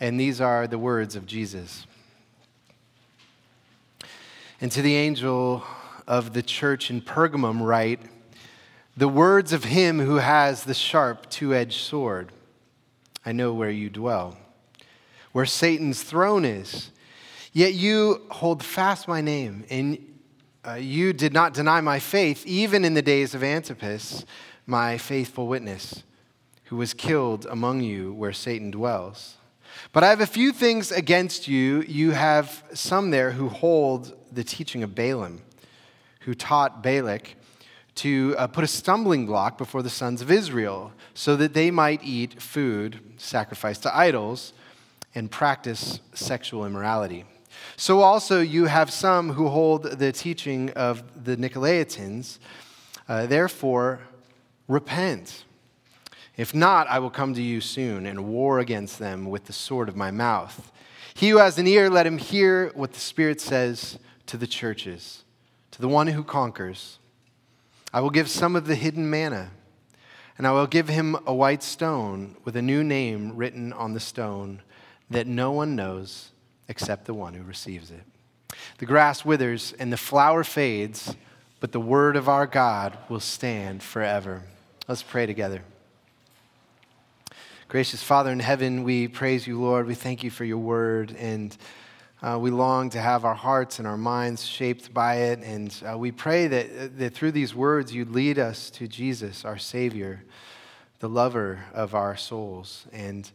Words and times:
And 0.00 0.18
these 0.18 0.40
are 0.40 0.66
the 0.66 0.78
words 0.78 1.14
of 1.14 1.26
Jesus. 1.26 1.86
And 4.60 4.72
to 4.72 4.80
the 4.80 4.96
angel 4.96 5.62
of 6.06 6.32
the 6.32 6.42
church 6.42 6.90
in 6.90 7.02
Pergamum, 7.02 7.60
write 7.64 8.00
the 8.96 9.08
words 9.08 9.52
of 9.52 9.64
him 9.64 10.00
who 10.00 10.16
has 10.16 10.64
the 10.64 10.74
sharp 10.74 11.30
two 11.30 11.54
edged 11.54 11.80
sword. 11.80 12.32
I 13.24 13.32
know 13.32 13.52
where 13.52 13.70
you 13.70 13.90
dwell, 13.90 14.36
where 15.32 15.46
Satan's 15.46 16.02
throne 16.02 16.44
is. 16.44 16.90
Yet 17.52 17.74
you 17.74 18.22
hold 18.30 18.62
fast 18.62 19.08
my 19.08 19.20
name, 19.20 19.64
and 19.70 19.98
uh, 20.66 20.74
you 20.74 21.12
did 21.12 21.32
not 21.32 21.52
deny 21.52 21.80
my 21.80 21.98
faith, 21.98 22.46
even 22.46 22.84
in 22.84 22.94
the 22.94 23.02
days 23.02 23.34
of 23.34 23.42
Antipas, 23.42 24.24
my 24.66 24.96
faithful 24.98 25.46
witness, 25.46 26.02
who 26.64 26.76
was 26.76 26.94
killed 26.94 27.46
among 27.46 27.82
you 27.82 28.12
where 28.12 28.32
Satan 28.32 28.70
dwells. 28.70 29.36
But 29.92 30.04
I 30.04 30.08
have 30.10 30.20
a 30.20 30.26
few 30.26 30.52
things 30.52 30.92
against 30.92 31.48
you. 31.48 31.82
You 31.82 32.12
have 32.12 32.62
some 32.74 33.10
there 33.10 33.32
who 33.32 33.48
hold 33.48 34.16
the 34.32 34.44
teaching 34.44 34.82
of 34.82 34.94
Balaam, 34.94 35.42
who 36.20 36.34
taught 36.34 36.82
Balak 36.82 37.34
to 37.96 38.34
uh, 38.38 38.46
put 38.46 38.64
a 38.64 38.68
stumbling 38.68 39.26
block 39.26 39.58
before 39.58 39.82
the 39.82 39.90
sons 39.90 40.22
of 40.22 40.30
Israel, 40.30 40.92
so 41.14 41.36
that 41.36 41.54
they 41.54 41.70
might 41.70 42.02
eat 42.04 42.40
food 42.40 43.00
sacrificed 43.16 43.82
to 43.82 43.96
idols 43.96 44.52
and 45.14 45.30
practice 45.30 46.00
sexual 46.14 46.64
immorality. 46.64 47.24
So 47.76 48.00
also 48.00 48.40
you 48.40 48.66
have 48.66 48.90
some 48.90 49.30
who 49.30 49.48
hold 49.48 49.82
the 49.82 50.12
teaching 50.12 50.70
of 50.70 51.24
the 51.24 51.36
Nicolaitans. 51.36 52.38
Uh, 53.08 53.26
therefore, 53.26 54.00
repent. 54.68 55.44
If 56.36 56.54
not, 56.54 56.88
I 56.88 56.98
will 56.98 57.10
come 57.10 57.34
to 57.34 57.42
you 57.42 57.60
soon 57.60 58.06
and 58.06 58.26
war 58.26 58.58
against 58.58 58.98
them 58.98 59.26
with 59.26 59.44
the 59.44 59.52
sword 59.52 59.88
of 59.88 59.96
my 59.96 60.10
mouth. 60.10 60.72
He 61.14 61.28
who 61.28 61.38
has 61.38 61.58
an 61.58 61.66
ear, 61.66 61.90
let 61.90 62.06
him 62.06 62.18
hear 62.18 62.70
what 62.74 62.92
the 62.92 63.00
Spirit 63.00 63.40
says 63.40 63.98
to 64.26 64.36
the 64.36 64.46
churches. 64.46 65.24
To 65.72 65.80
the 65.80 65.88
one 65.88 66.06
who 66.08 66.24
conquers, 66.24 66.98
I 67.92 68.00
will 68.00 68.10
give 68.10 68.30
some 68.30 68.56
of 68.56 68.66
the 68.66 68.74
hidden 68.74 69.10
manna, 69.10 69.50
and 70.38 70.46
I 70.46 70.52
will 70.52 70.66
give 70.66 70.88
him 70.88 71.16
a 71.26 71.34
white 71.34 71.62
stone 71.62 72.36
with 72.44 72.56
a 72.56 72.62
new 72.62 72.82
name 72.82 73.36
written 73.36 73.72
on 73.72 73.92
the 73.92 74.00
stone 74.00 74.62
that 75.10 75.26
no 75.26 75.50
one 75.50 75.76
knows 75.76 76.30
except 76.68 77.04
the 77.04 77.14
one 77.14 77.34
who 77.34 77.42
receives 77.42 77.90
it. 77.90 78.02
The 78.78 78.86
grass 78.86 79.24
withers 79.24 79.74
and 79.78 79.92
the 79.92 79.96
flower 79.96 80.44
fades, 80.44 81.14
but 81.58 81.72
the 81.72 81.80
word 81.80 82.16
of 82.16 82.28
our 82.28 82.46
God 82.46 82.96
will 83.08 83.20
stand 83.20 83.82
forever. 83.82 84.42
Let's 84.88 85.02
pray 85.02 85.26
together. 85.26 85.62
Gracious 87.70 88.02
Father 88.02 88.32
in 88.32 88.40
heaven, 88.40 88.82
we 88.82 89.06
praise 89.06 89.46
you, 89.46 89.60
Lord. 89.60 89.86
We 89.86 89.94
thank 89.94 90.24
you 90.24 90.30
for 90.30 90.44
your 90.44 90.58
word, 90.58 91.14
and 91.16 91.56
uh, 92.20 92.36
we 92.36 92.50
long 92.50 92.90
to 92.90 93.00
have 93.00 93.24
our 93.24 93.36
hearts 93.36 93.78
and 93.78 93.86
our 93.86 93.96
minds 93.96 94.44
shaped 94.44 94.92
by 94.92 95.18
it. 95.18 95.38
And 95.44 95.72
uh, 95.88 95.96
we 95.96 96.10
pray 96.10 96.48
that, 96.48 96.98
that 96.98 97.14
through 97.14 97.30
these 97.30 97.54
words, 97.54 97.94
you'd 97.94 98.10
lead 98.10 98.40
us 98.40 98.70
to 98.70 98.88
Jesus, 98.88 99.44
our 99.44 99.56
Savior, 99.56 100.24
the 100.98 101.08
lover 101.08 101.60
of 101.72 101.94
our 101.94 102.16
souls. 102.16 102.86
And 102.92 103.30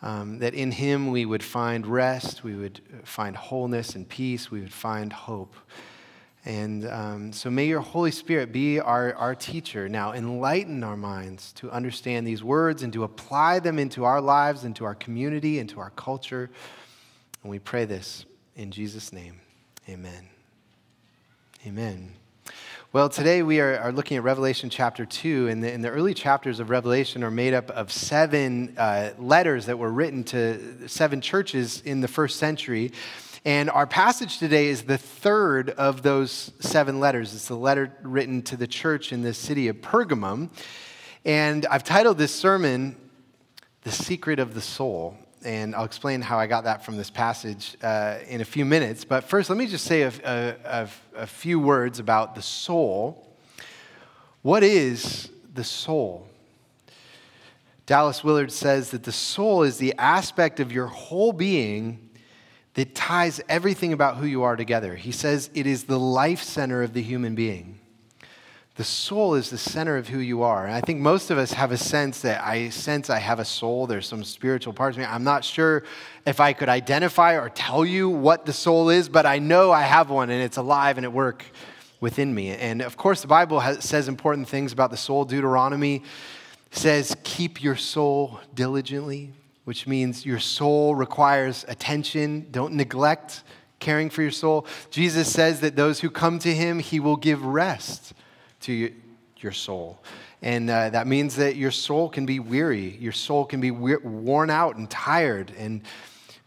um, 0.00 0.38
that 0.38 0.54
in 0.54 0.70
him 0.70 1.10
we 1.10 1.26
would 1.26 1.42
find 1.42 1.86
rest, 1.86 2.42
we 2.42 2.54
would 2.54 2.80
find 3.04 3.36
wholeness 3.36 3.94
and 3.94 4.08
peace, 4.08 4.50
we 4.50 4.60
would 4.60 4.72
find 4.72 5.12
hope. 5.12 5.54
And 6.46 6.86
um, 6.88 7.32
so 7.32 7.50
may 7.50 7.66
your 7.66 7.80
Holy 7.80 8.10
Spirit 8.10 8.52
be 8.52 8.78
our, 8.78 9.14
our 9.14 9.34
teacher. 9.34 9.88
Now, 9.88 10.12
enlighten 10.12 10.84
our 10.84 10.96
minds 10.96 11.52
to 11.54 11.70
understand 11.70 12.26
these 12.26 12.44
words 12.44 12.82
and 12.82 12.92
to 12.92 13.04
apply 13.04 13.60
them 13.60 13.78
into 13.78 14.04
our 14.04 14.20
lives, 14.20 14.64
into 14.64 14.84
our 14.84 14.94
community, 14.94 15.58
into 15.58 15.80
our 15.80 15.90
culture. 15.90 16.50
And 17.42 17.50
we 17.50 17.58
pray 17.58 17.86
this 17.86 18.26
in 18.56 18.70
Jesus' 18.70 19.12
name. 19.12 19.40
Amen. 19.88 20.28
Amen. 21.66 22.12
Well, 22.92 23.08
today 23.08 23.42
we 23.42 23.58
are, 23.60 23.78
are 23.78 23.90
looking 23.90 24.18
at 24.18 24.22
Revelation 24.22 24.70
chapter 24.70 25.04
2, 25.04 25.48
and 25.48 25.64
the, 25.64 25.72
and 25.72 25.82
the 25.82 25.88
early 25.88 26.14
chapters 26.14 26.60
of 26.60 26.70
Revelation 26.70 27.24
are 27.24 27.30
made 27.30 27.52
up 27.52 27.70
of 27.70 27.90
seven 27.90 28.74
uh, 28.78 29.10
letters 29.18 29.66
that 29.66 29.78
were 29.78 29.90
written 29.90 30.22
to 30.24 30.88
seven 30.88 31.20
churches 31.20 31.82
in 31.84 32.02
the 32.02 32.06
first 32.06 32.38
century. 32.38 32.92
And 33.46 33.68
our 33.68 33.86
passage 33.86 34.38
today 34.38 34.68
is 34.68 34.84
the 34.84 34.96
third 34.96 35.68
of 35.68 36.00
those 36.00 36.50
seven 36.60 36.98
letters. 36.98 37.34
It's 37.34 37.48
the 37.48 37.56
letter 37.56 37.94
written 38.02 38.40
to 38.42 38.56
the 38.56 38.66
church 38.66 39.12
in 39.12 39.20
the 39.20 39.34
city 39.34 39.68
of 39.68 39.82
Pergamum. 39.82 40.48
And 41.26 41.66
I've 41.66 41.84
titled 41.84 42.16
this 42.16 42.34
sermon, 42.34 42.96
The 43.82 43.92
Secret 43.92 44.38
of 44.38 44.54
the 44.54 44.62
Soul 44.62 45.18
and 45.44 45.74
I'll 45.74 45.84
explain 45.84 46.22
how 46.22 46.38
I 46.38 46.46
got 46.46 46.64
that 46.64 46.86
from 46.86 46.96
this 46.96 47.10
passage 47.10 47.76
uh, 47.82 48.16
in 48.28 48.40
a 48.40 48.46
few 48.46 48.64
minutes. 48.64 49.04
But 49.04 49.24
first, 49.24 49.50
let 49.50 49.58
me 49.58 49.66
just 49.66 49.84
say 49.84 50.00
a, 50.00 50.12
a, 50.64 50.88
a, 51.14 51.26
few 51.26 51.60
words 51.60 51.98
about 51.98 52.34
the 52.34 52.40
soul. 52.40 53.36
What 54.40 54.62
is 54.62 55.28
the 55.52 55.62
soul? 55.62 56.26
Dallas 57.84 58.24
Willard 58.24 58.50
says 58.50 58.90
that 58.92 59.02
the 59.02 59.12
soul 59.12 59.64
is 59.64 59.76
the 59.76 59.92
aspect 59.98 60.60
of 60.60 60.72
your 60.72 60.86
whole 60.86 61.34
being 61.34 62.03
that 62.74 62.94
ties 62.94 63.40
everything 63.48 63.92
about 63.92 64.16
who 64.16 64.26
you 64.26 64.42
are 64.42 64.56
together. 64.56 64.96
He 64.96 65.12
says 65.12 65.50
it 65.54 65.66
is 65.66 65.84
the 65.84 65.98
life 65.98 66.42
center 66.42 66.82
of 66.82 66.92
the 66.92 67.02
human 67.02 67.34
being. 67.34 67.78
The 68.76 68.84
soul 68.84 69.36
is 69.36 69.50
the 69.50 69.58
center 69.58 69.96
of 69.96 70.08
who 70.08 70.18
you 70.18 70.42
are. 70.42 70.66
And 70.66 70.74
I 70.74 70.80
think 70.80 70.98
most 70.98 71.30
of 71.30 71.38
us 71.38 71.52
have 71.52 71.70
a 71.70 71.76
sense 71.76 72.22
that 72.22 72.44
I 72.44 72.70
sense 72.70 73.08
I 73.08 73.20
have 73.20 73.38
a 73.38 73.44
soul. 73.44 73.86
There's 73.86 74.08
some 74.08 74.24
spiritual 74.24 74.72
parts 74.72 74.96
of 74.96 75.02
me. 75.02 75.06
I'm 75.06 75.22
not 75.22 75.44
sure 75.44 75.84
if 76.26 76.40
I 76.40 76.52
could 76.52 76.68
identify 76.68 77.38
or 77.38 77.48
tell 77.50 77.86
you 77.86 78.08
what 78.08 78.46
the 78.46 78.52
soul 78.52 78.90
is, 78.90 79.08
but 79.08 79.26
I 79.26 79.38
know 79.38 79.70
I 79.70 79.82
have 79.82 80.10
one 80.10 80.28
and 80.28 80.42
it's 80.42 80.56
alive 80.56 80.96
and 80.96 81.04
at 81.04 81.12
work 81.12 81.44
within 82.00 82.34
me. 82.34 82.50
And 82.50 82.82
of 82.82 82.96
course, 82.96 83.22
the 83.22 83.28
Bible 83.28 83.60
has, 83.60 83.84
says 83.84 84.08
important 84.08 84.48
things 84.48 84.72
about 84.72 84.90
the 84.90 84.96
soul. 84.96 85.24
Deuteronomy 85.24 86.02
says, 86.72 87.16
Keep 87.22 87.62
your 87.62 87.76
soul 87.76 88.40
diligently, 88.54 89.32
which 89.64 89.86
means 89.86 90.24
your 90.24 90.38
soul 90.38 90.94
requires 90.94 91.64
attention. 91.68 92.46
Don't 92.50 92.74
neglect 92.74 93.42
caring 93.80 94.10
for 94.10 94.22
your 94.22 94.30
soul. 94.30 94.66
Jesus 94.90 95.30
says 95.30 95.60
that 95.60 95.76
those 95.76 96.00
who 96.00 96.10
come 96.10 96.38
to 96.40 96.54
him, 96.54 96.78
he 96.78 97.00
will 97.00 97.16
give 97.16 97.44
rest 97.44 98.14
to 98.60 98.92
your 99.38 99.52
soul. 99.52 100.02
And 100.42 100.68
uh, 100.68 100.90
that 100.90 101.06
means 101.06 101.36
that 101.36 101.56
your 101.56 101.70
soul 101.70 102.08
can 102.08 102.26
be 102.26 102.38
weary, 102.38 102.96
your 103.00 103.12
soul 103.12 103.44
can 103.44 103.60
be 103.60 103.70
we- 103.70 103.96
worn 103.96 104.50
out 104.50 104.76
and 104.76 104.88
tired. 104.90 105.52
And 105.58 105.82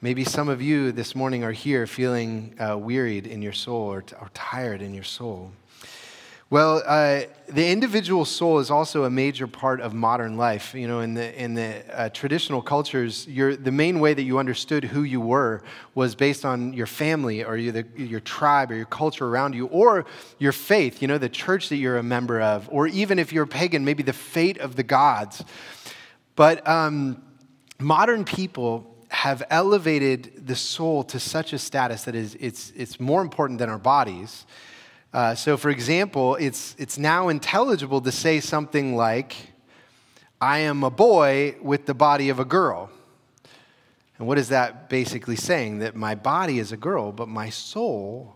maybe 0.01 0.23
some 0.23 0.49
of 0.49 0.61
you 0.61 0.91
this 0.91 1.16
morning 1.16 1.44
are 1.44 1.51
here 1.51 1.88
feeling 1.88 2.55
uh, 2.59 2.78
wearied 2.78 3.25
in 3.25 3.41
your 3.41 3.53
soul 3.53 3.91
or, 3.91 4.01
t- 4.01 4.16
or 4.19 4.29
tired 4.34 4.81
in 4.81 4.94
your 4.94 5.03
soul. 5.03 5.51
Well, 6.50 6.81
uh, 6.85 7.24
the 7.50 7.69
individual 7.69 8.24
soul 8.24 8.59
is 8.59 8.72
also 8.72 9.03
a 9.03 9.09
major 9.09 9.47
part 9.47 9.81
of 9.81 9.94
modern 9.94 10.38
life. 10.38 10.74
You 10.74 10.88
know, 10.88 11.02
in 11.02 11.13
the, 11.13 11.38
in 11.38 11.56
the 11.56 11.84
uh, 11.94 12.08
traditional 12.08 12.62
cultures, 12.62 13.25
the 13.25 13.69
main 13.69 14.00
way 14.00 14.13
that 14.13 14.24
you 14.24 14.40
understood 14.40 14.85
who 14.85 15.03
you 15.03 15.19
were 15.19 15.62
was 15.94 16.16
based 16.16 16.46
on 16.46 16.72
your 16.72 16.85
family 16.85 17.44
or 17.44 17.58
your, 17.58 17.74
the, 17.74 17.85
your 17.97 18.22
tribe 18.22 18.72
or 18.72 18.75
your 18.75 18.85
culture 18.85 19.28
around 19.28 19.56
you 19.56 19.66
or 19.66 20.06
your 20.40 20.53
faith, 20.53 21.02
you 21.02 21.09
know, 21.09 21.18
the 21.18 21.28
church 21.28 21.68
that 21.68 21.75
you're 21.75 21.97
a 21.97 22.03
member 22.03 22.40
of, 22.40 22.69
or 22.72 22.88
even 22.88 23.19
if 23.19 23.34
you're 23.34 23.46
pagan, 23.46 23.84
maybe 23.84 24.02
the 24.02 24.14
fate 24.14 24.58
of 24.58 24.78
the 24.78 24.84
gods. 24.84 25.44
But 26.38 26.66
um, 26.66 27.22
modern 27.78 28.24
people 28.24 28.96
have 29.09 29.44
elevated 29.50 30.47
the 30.47 30.56
soul 30.56 31.03
to 31.03 31.19
such 31.19 31.52
a 31.52 31.59
status 31.59 32.03
that 32.06 32.16
is, 32.16 32.38
it's, 32.40 32.72
it's 32.74 33.02
more 33.02 33.22
important 33.22 33.59
than 33.59 33.69
our 33.69 33.78
bodies 33.78 34.46
uh, 35.13 35.35
so, 35.35 35.57
for 35.57 35.69
example, 35.69 36.35
it's, 36.35 36.75
it's 36.78 36.97
now 36.97 37.29
intelligible 37.29 38.01
to 38.01 38.12
say 38.12 38.40
something 38.40 38.95
like, 38.95 39.35
I 40.41 40.59
am 40.59 40.84
a 40.84 40.90
boy 40.90 41.56
with 41.62 41.85
the 41.85 41.94
body 41.94 42.29
of 42.29 42.40
a 42.40 42.45
girl. 42.45 42.90
And 44.17 44.28
what 44.28 44.38
is 44.38 44.50
that 44.50 44.90
basically 44.90 45.35
saying? 45.35 45.79
That 45.79 45.96
my 45.96 46.16
body 46.16 46.59
is 46.59 46.72
a 46.72 46.78
girl, 46.78 47.11
but 47.11 47.28
my 47.28 47.49
soul 47.49 48.35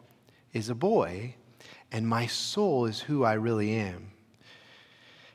is 0.54 0.69
a 0.69 0.75
boy, 0.75 1.36
and 1.92 2.07
my 2.07 2.28
soul 2.28 2.86
is 2.86 3.01
who 3.01 3.24
I 3.24 3.34
really 3.34 3.72
am. 3.74 4.12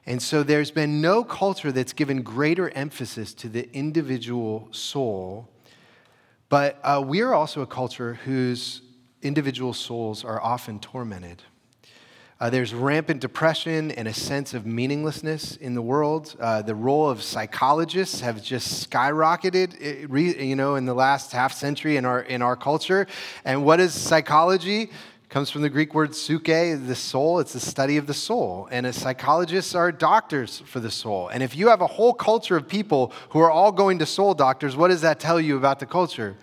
And 0.07 0.23
so 0.23 0.43
there's 0.43 0.71
been 0.71 1.01
no 1.01 1.25
culture 1.25 1.73
that's 1.73 1.93
given 1.93 2.23
greater 2.23 2.71
emphasis 2.71 3.35
to 3.35 3.49
the 3.49 3.69
individual 3.75 4.69
soul, 4.71 5.49
but 6.49 6.79
uh, 6.85 7.03
we're 7.05 7.33
also 7.33 7.61
a 7.61 7.67
culture 7.67 8.15
whose 8.25 8.83
individual 9.23 9.73
souls 9.73 10.25
are 10.25 10.41
often 10.43 10.79
tormented. 10.79 11.43
Uh, 12.39 12.51
there's 12.51 12.75
rampant 12.75 13.19
depression 13.21 13.91
and 13.93 14.07
a 14.07 14.13
sense 14.13 14.53
of 14.53 14.67
meaninglessness 14.67 15.57
in 15.57 15.75
the 15.75 15.81
world. 15.81 16.37
Uh, 16.39 16.61
the 16.61 16.75
role 16.75 17.09
of 17.09 17.23
psychologists 17.23 18.21
have 18.21 18.43
just 18.43 18.91
skyrocketed, 18.91 19.75
eh, 19.81 20.43
you 20.45 20.55
know, 20.55 20.75
in 20.75 20.85
the 20.85 20.93
last 20.93 21.33
half 21.33 21.55
century 21.55 21.97
in 21.97 22.05
our 22.05 22.21
in 22.21 22.43
our 22.43 22.55
culture. 22.55 23.07
And 23.45 23.65
what 23.65 23.81
is 23.81 23.95
psychology? 23.95 24.91
comes 25.29 25.51
from 25.51 25.63
the 25.63 25.69
Greek 25.69 25.93
word 25.93 26.15
psyche, 26.15 26.75
the 26.75 26.95
soul. 26.95 27.41
It's 27.41 27.53
the 27.53 27.61
study 27.61 27.97
of 27.97 28.07
the 28.07 28.15
soul. 28.15 28.69
And 28.71 28.93
psychologists 28.95 29.75
are 29.75 29.91
doctors 29.91 30.63
for 30.67 30.79
the 30.79 30.91
soul. 30.91 31.29
And 31.29 31.43
if 31.43 31.57
you 31.57 31.69
have 31.69 31.81
a 31.81 31.87
whole 31.87 32.15
culture 32.15 32.57
of 32.57 32.69
people 32.69 33.13
who 33.31 33.41
are 33.41 33.51
all 33.51 33.73
going 33.73 33.99
to 33.99 34.07
soul 34.07 34.35
doctors, 34.35 34.77
what 34.77 34.89
does 34.89 35.01
that 35.01 35.19
tell 35.19 35.41
you 35.41 35.57
about 35.57 35.81
the 35.81 35.87
culture? 35.87 36.37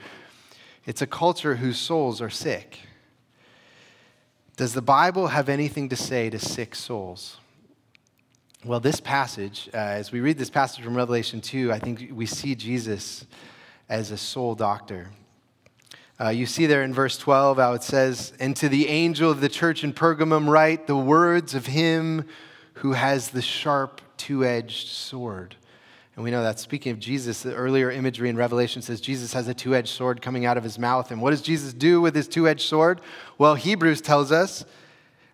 It's 0.85 1.01
a 1.01 1.07
culture 1.07 1.56
whose 1.56 1.77
souls 1.77 2.21
are 2.21 2.30
sick. 2.30 2.80
Does 4.57 4.74
the 4.74 4.81
Bible 4.81 5.27
have 5.27 5.50
anything 5.50 5.89
to 5.89 5.95
say 5.95 6.30
to 6.30 6.38
sick 6.38 6.75
souls? 6.75 7.38
Well, 8.65 8.80
this 8.80 9.00
passage, 9.00 9.69
uh, 9.74 9.77
as 9.77 10.12
we 10.12 10.19
read 10.19 10.38
this 10.38 10.50
passage 10.50 10.83
from 10.83 10.95
Revelation 10.95 11.41
2, 11.41 11.71
I 11.71 11.80
think 11.80 12.12
we 12.13 12.25
see 12.25 12.53
Jesus 12.56 13.25
as 13.89 14.12
a 14.12 14.18
soul 14.18 14.56
doctor. 14.56 15.09
Uh, 16.19 16.30
you 16.30 16.45
see 16.45 16.65
there 16.65 16.83
in 16.83 16.94
verse 16.94 17.18
12 17.18 17.57
how 17.57 17.74
it 17.74 17.83
says, 17.83 18.33
And 18.39 18.56
to 18.57 18.69
the 18.69 18.88
angel 18.88 19.31
of 19.31 19.41
the 19.41 19.50
church 19.50 19.83
in 19.83 19.94
Pergamum 19.94 20.47
write 20.47 20.88
the 20.88 20.95
words 20.95 21.56
of 21.56 21.65
him 21.65 22.25
who 22.75 22.94
has 22.94 23.30
the 23.30 23.41
sharp 23.41 24.01
two 24.18 24.45
edged 24.45 24.88
sword. 24.88 25.56
And 26.15 26.24
we 26.24 26.31
know 26.31 26.44
that 26.44 26.60
speaking 26.60 26.92
of 26.92 27.00
Jesus, 27.00 27.42
the 27.42 27.56
earlier 27.56 27.89
imagery 27.89 28.30
in 28.30 28.38
Revelation 28.38 28.81
says 28.81 29.01
Jesus 29.01 29.33
has 29.33 29.48
a 29.48 29.54
two 29.54 29.75
edged 29.75 29.89
sword 29.89 30.21
coming 30.21 30.45
out 30.45 30.57
of 30.57 30.63
his 30.63 30.77
mouth. 30.77 31.12
And 31.12 31.21
what 31.21 31.31
does 31.31 31.42
Jesus 31.42 31.74
do 31.74 32.01
with 32.01 32.15
his 32.15 32.27
two 32.27 32.48
edged 32.48 32.68
sword? 32.68 33.01
Well, 33.38 33.56
Hebrews 33.56 34.01
tells 34.01 34.31
us 34.31 34.63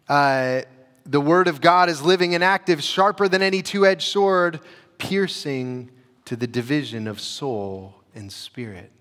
uh, 0.08 0.62
the 1.06 1.22
word 1.22 1.48
of 1.48 1.60
God 1.62 1.90
is 1.90 2.02
living 2.02 2.34
and 2.34 2.44
active, 2.44 2.82
sharper 2.82 3.28
than 3.28 3.42
any 3.42 3.62
two 3.62 3.86
edged 3.86 4.08
sword, 4.08 4.62
piercing 4.98 5.92
to 6.26 6.36
the 6.36 6.48
division 6.48 7.08
of 7.08 7.20
soul 7.20 7.96
and 8.16 8.32
spirit 8.32 8.92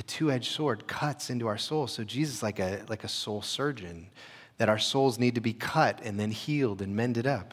the 0.00 0.02
two-edged 0.04 0.50
sword 0.50 0.86
cuts 0.86 1.28
into 1.28 1.46
our 1.46 1.58
soul. 1.58 1.86
So 1.86 2.04
Jesus 2.04 2.36
is 2.36 2.42
like 2.42 2.58
a 2.58 2.80
like 2.88 3.04
a 3.04 3.08
soul 3.08 3.42
surgeon 3.42 4.06
that 4.56 4.66
our 4.66 4.78
souls 4.78 5.18
need 5.18 5.34
to 5.34 5.42
be 5.42 5.52
cut 5.52 6.00
and 6.02 6.18
then 6.18 6.30
healed 6.30 6.80
and 6.80 6.96
mended 6.96 7.26
up. 7.26 7.52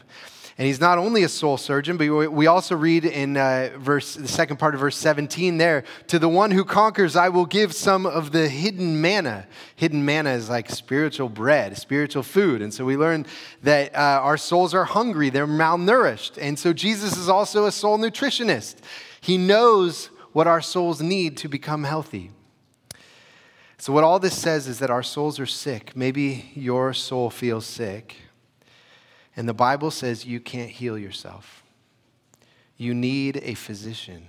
And 0.57 0.65
he's 0.65 0.79
not 0.79 0.97
only 0.97 1.21
a 1.21 1.29
soul 1.29 1.57
surgeon, 1.57 1.97
but 1.97 2.31
we 2.31 2.47
also 2.47 2.75
read 2.75 3.05
in 3.05 3.37
uh, 3.37 3.69
verse 3.77 4.15
the 4.15 4.27
second 4.27 4.57
part 4.57 4.73
of 4.73 4.79
verse 4.79 4.97
17 4.97 5.59
there, 5.59 5.83
to 6.07 6.17
the 6.17 6.27
one 6.27 6.49
who 6.49 6.65
conquers 6.65 7.15
I 7.15 7.29
will 7.29 7.45
give 7.45 7.73
some 7.73 8.07
of 8.07 8.31
the 8.31 8.49
hidden 8.49 8.99
manna. 8.99 9.45
Hidden 9.75 10.03
manna 10.03 10.31
is 10.31 10.49
like 10.49 10.71
spiritual 10.71 11.29
bread, 11.29 11.77
spiritual 11.77 12.23
food. 12.23 12.63
And 12.63 12.73
so 12.73 12.85
we 12.85 12.97
learn 12.97 13.27
that 13.61 13.93
uh, 13.93 13.99
our 14.23 14.37
souls 14.37 14.73
are 14.73 14.85
hungry, 14.85 15.29
they're 15.29 15.45
malnourished. 15.45 16.39
And 16.41 16.57
so 16.57 16.73
Jesus 16.73 17.15
is 17.17 17.29
also 17.29 17.65
a 17.67 17.71
soul 17.71 17.99
nutritionist. 17.99 18.77
He 19.21 19.37
knows 19.37 20.09
what 20.33 20.47
our 20.47 20.61
souls 20.61 21.01
need 21.01 21.37
to 21.37 21.47
become 21.47 21.83
healthy. 21.83 22.31
So, 23.79 23.93
what 23.93 24.03
all 24.03 24.17
this 24.17 24.35
says 24.35 24.67
is 24.67 24.79
that 24.79 24.89
our 24.89 25.03
souls 25.03 25.39
are 25.39 25.45
sick. 25.45 25.95
Maybe 25.95 26.51
your 26.55 26.93
soul 26.93 27.29
feels 27.29 27.67
sick. 27.67 28.15
And 29.37 29.47
the 29.47 29.53
Bible 29.53 29.91
says 29.91 30.25
you 30.25 30.41
can't 30.41 30.71
heal 30.71 30.97
yourself, 30.97 31.63
you 32.75 32.93
need 32.93 33.39
a 33.43 33.53
physician. 33.53 34.25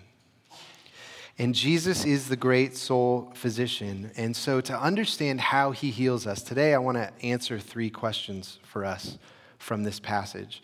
And 1.40 1.54
Jesus 1.54 2.04
is 2.04 2.28
the 2.28 2.36
great 2.36 2.76
soul 2.76 3.30
physician. 3.36 4.10
And 4.16 4.34
so, 4.34 4.60
to 4.60 4.76
understand 4.76 5.40
how 5.40 5.70
he 5.70 5.90
heals 5.90 6.26
us, 6.26 6.42
today 6.42 6.74
I 6.74 6.78
want 6.78 6.96
to 6.96 7.12
answer 7.22 7.60
three 7.60 7.90
questions 7.90 8.58
for 8.64 8.84
us 8.84 9.18
from 9.56 9.84
this 9.84 10.00
passage 10.00 10.62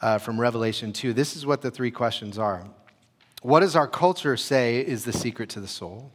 uh, 0.00 0.18
from 0.18 0.40
Revelation 0.40 0.92
2. 0.92 1.12
This 1.12 1.34
is 1.34 1.44
what 1.44 1.62
the 1.62 1.70
three 1.70 1.90
questions 1.90 2.38
are 2.38 2.64
What 3.42 3.60
does 3.60 3.74
our 3.74 3.88
culture 3.88 4.36
say 4.36 4.80
is 4.80 5.04
the 5.04 5.12
secret 5.12 5.48
to 5.50 5.60
the 5.60 5.68
soul? 5.68 6.12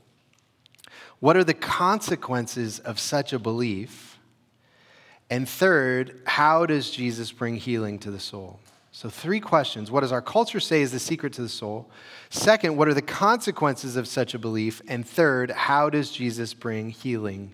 What 1.19 1.35
are 1.35 1.43
the 1.43 1.53
consequences 1.53 2.79
of 2.79 2.99
such 2.99 3.33
a 3.33 3.39
belief? 3.39 4.08
And 5.29 5.47
third, 5.47 6.21
how 6.25 6.65
does 6.65 6.89
Jesus 6.89 7.31
bring 7.31 7.55
healing 7.55 7.99
to 7.99 8.11
the 8.11 8.19
soul? 8.19 8.59
So, 8.91 9.09
three 9.09 9.39
questions. 9.39 9.91
What 9.91 10.01
does 10.01 10.11
our 10.11 10.21
culture 10.21 10.59
say 10.59 10.81
is 10.81 10.91
the 10.91 10.99
secret 10.99 11.31
to 11.33 11.41
the 11.41 11.49
soul? 11.49 11.89
Second, 12.29 12.75
what 12.75 12.87
are 12.87 12.93
the 12.93 13.01
consequences 13.01 13.95
of 13.95 14.07
such 14.07 14.33
a 14.33 14.39
belief? 14.39 14.81
And 14.87 15.07
third, 15.07 15.51
how 15.51 15.89
does 15.89 16.11
Jesus 16.11 16.53
bring 16.53 16.89
healing 16.89 17.53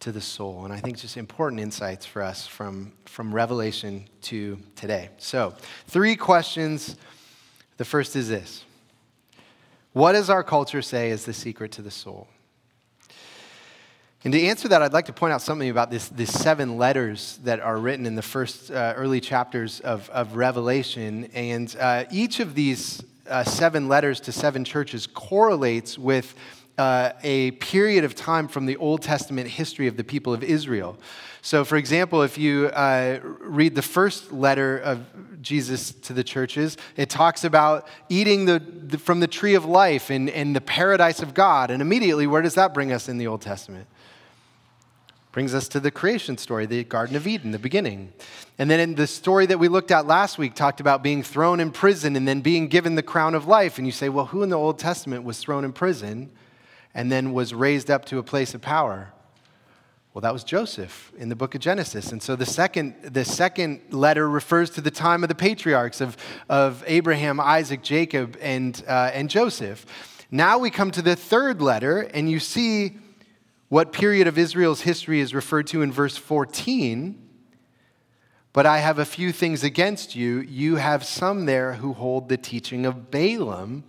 to 0.00 0.12
the 0.12 0.20
soul? 0.20 0.64
And 0.64 0.72
I 0.72 0.78
think 0.78 0.96
just 0.96 1.16
important 1.16 1.60
insights 1.60 2.06
for 2.06 2.22
us 2.22 2.46
from, 2.46 2.92
from 3.06 3.34
Revelation 3.34 4.06
to 4.22 4.58
today. 4.76 5.10
So, 5.18 5.54
three 5.88 6.14
questions. 6.14 6.96
The 7.76 7.84
first 7.84 8.16
is 8.16 8.28
this 8.28 8.64
What 9.92 10.12
does 10.12 10.30
our 10.30 10.44
culture 10.44 10.82
say 10.82 11.10
is 11.10 11.24
the 11.24 11.34
secret 11.34 11.72
to 11.72 11.82
the 11.82 11.90
soul? 11.90 12.28
And 14.24 14.32
to 14.32 14.42
answer 14.42 14.66
that, 14.68 14.82
I'd 14.82 14.92
like 14.92 15.06
to 15.06 15.12
point 15.12 15.32
out 15.32 15.42
something 15.42 15.70
about 15.70 15.92
this, 15.92 16.08
these 16.08 16.32
seven 16.32 16.76
letters 16.76 17.38
that 17.44 17.60
are 17.60 17.78
written 17.78 18.04
in 18.04 18.16
the 18.16 18.22
first 18.22 18.70
uh, 18.70 18.94
early 18.96 19.20
chapters 19.20 19.78
of, 19.80 20.10
of 20.10 20.34
Revelation. 20.34 21.30
And 21.34 21.74
uh, 21.78 22.04
each 22.10 22.40
of 22.40 22.56
these 22.56 23.00
uh, 23.28 23.44
seven 23.44 23.86
letters 23.86 24.18
to 24.20 24.32
seven 24.32 24.64
churches 24.64 25.06
correlates 25.06 25.96
with 25.96 26.34
uh, 26.78 27.12
a 27.22 27.52
period 27.52 28.02
of 28.02 28.16
time 28.16 28.48
from 28.48 28.66
the 28.66 28.76
Old 28.76 29.02
Testament 29.02 29.48
history 29.48 29.86
of 29.86 29.96
the 29.96 30.04
people 30.04 30.34
of 30.34 30.42
Israel. 30.42 30.98
So, 31.40 31.64
for 31.64 31.76
example, 31.76 32.22
if 32.22 32.36
you 32.36 32.66
uh, 32.66 33.20
read 33.22 33.76
the 33.76 33.82
first 33.82 34.32
letter 34.32 34.78
of 34.78 35.04
Jesus 35.40 35.92
to 35.92 36.12
the 36.12 36.24
churches, 36.24 36.76
it 36.96 37.08
talks 37.08 37.44
about 37.44 37.86
eating 38.08 38.46
the, 38.46 38.58
the, 38.58 38.98
from 38.98 39.20
the 39.20 39.28
tree 39.28 39.54
of 39.54 39.64
life 39.64 40.10
and, 40.10 40.28
and 40.30 40.56
the 40.56 40.60
paradise 40.60 41.20
of 41.22 41.34
God. 41.34 41.70
And 41.70 41.80
immediately, 41.80 42.26
where 42.26 42.42
does 42.42 42.54
that 42.54 42.74
bring 42.74 42.90
us 42.92 43.08
in 43.08 43.18
the 43.18 43.28
Old 43.28 43.42
Testament? 43.42 43.86
Brings 45.32 45.54
us 45.54 45.68
to 45.68 45.80
the 45.80 45.90
creation 45.90 46.38
story, 46.38 46.64
the 46.64 46.84
Garden 46.84 47.14
of 47.14 47.26
Eden, 47.26 47.50
the 47.50 47.58
beginning. 47.58 48.12
And 48.58 48.70
then 48.70 48.80
in 48.80 48.94
the 48.94 49.06
story 49.06 49.46
that 49.46 49.58
we 49.58 49.68
looked 49.68 49.90
at 49.90 50.06
last 50.06 50.38
week, 50.38 50.54
talked 50.54 50.80
about 50.80 51.02
being 51.02 51.22
thrown 51.22 51.60
in 51.60 51.70
prison 51.70 52.16
and 52.16 52.26
then 52.26 52.40
being 52.40 52.68
given 52.68 52.94
the 52.94 53.02
crown 53.02 53.34
of 53.34 53.46
life. 53.46 53.76
And 53.76 53.86
you 53.86 53.92
say, 53.92 54.08
well, 54.08 54.26
who 54.26 54.42
in 54.42 54.48
the 54.48 54.56
Old 54.56 54.78
Testament 54.78 55.24
was 55.24 55.38
thrown 55.38 55.64
in 55.64 55.72
prison 55.72 56.30
and 56.94 57.12
then 57.12 57.32
was 57.32 57.52
raised 57.52 57.90
up 57.90 58.06
to 58.06 58.18
a 58.18 58.22
place 58.22 58.54
of 58.54 58.62
power? 58.62 59.12
Well, 60.14 60.22
that 60.22 60.32
was 60.32 60.42
Joseph 60.42 61.12
in 61.18 61.28
the 61.28 61.36
book 61.36 61.54
of 61.54 61.60
Genesis. 61.60 62.10
And 62.10 62.22
so 62.22 62.34
the 62.34 62.46
second, 62.46 62.94
the 63.02 63.24
second 63.24 63.82
letter 63.90 64.28
refers 64.28 64.70
to 64.70 64.80
the 64.80 64.90
time 64.90 65.22
of 65.22 65.28
the 65.28 65.34
patriarchs 65.34 66.00
of, 66.00 66.16
of 66.48 66.82
Abraham, 66.86 67.38
Isaac, 67.38 67.82
Jacob, 67.82 68.36
and, 68.40 68.82
uh, 68.88 69.10
and 69.12 69.30
Joseph. 69.30 69.86
Now 70.30 70.58
we 70.58 70.70
come 70.70 70.90
to 70.90 71.02
the 71.02 71.14
third 71.14 71.62
letter, 71.62 72.00
and 72.00 72.30
you 72.30 72.40
see 72.40 72.96
what 73.68 73.92
period 73.92 74.26
of 74.26 74.38
Israel's 74.38 74.82
history 74.82 75.20
is 75.20 75.34
referred 75.34 75.66
to 75.68 75.82
in 75.82 75.92
verse 75.92 76.16
14. 76.16 77.28
But 78.52 78.66
I 78.66 78.78
have 78.78 78.98
a 78.98 79.04
few 79.04 79.30
things 79.30 79.62
against 79.62 80.16
you. 80.16 80.40
You 80.40 80.76
have 80.76 81.04
some 81.04 81.46
there 81.46 81.74
who 81.74 81.92
hold 81.92 82.28
the 82.28 82.38
teaching 82.38 82.86
of 82.86 83.10
Balaam, 83.10 83.84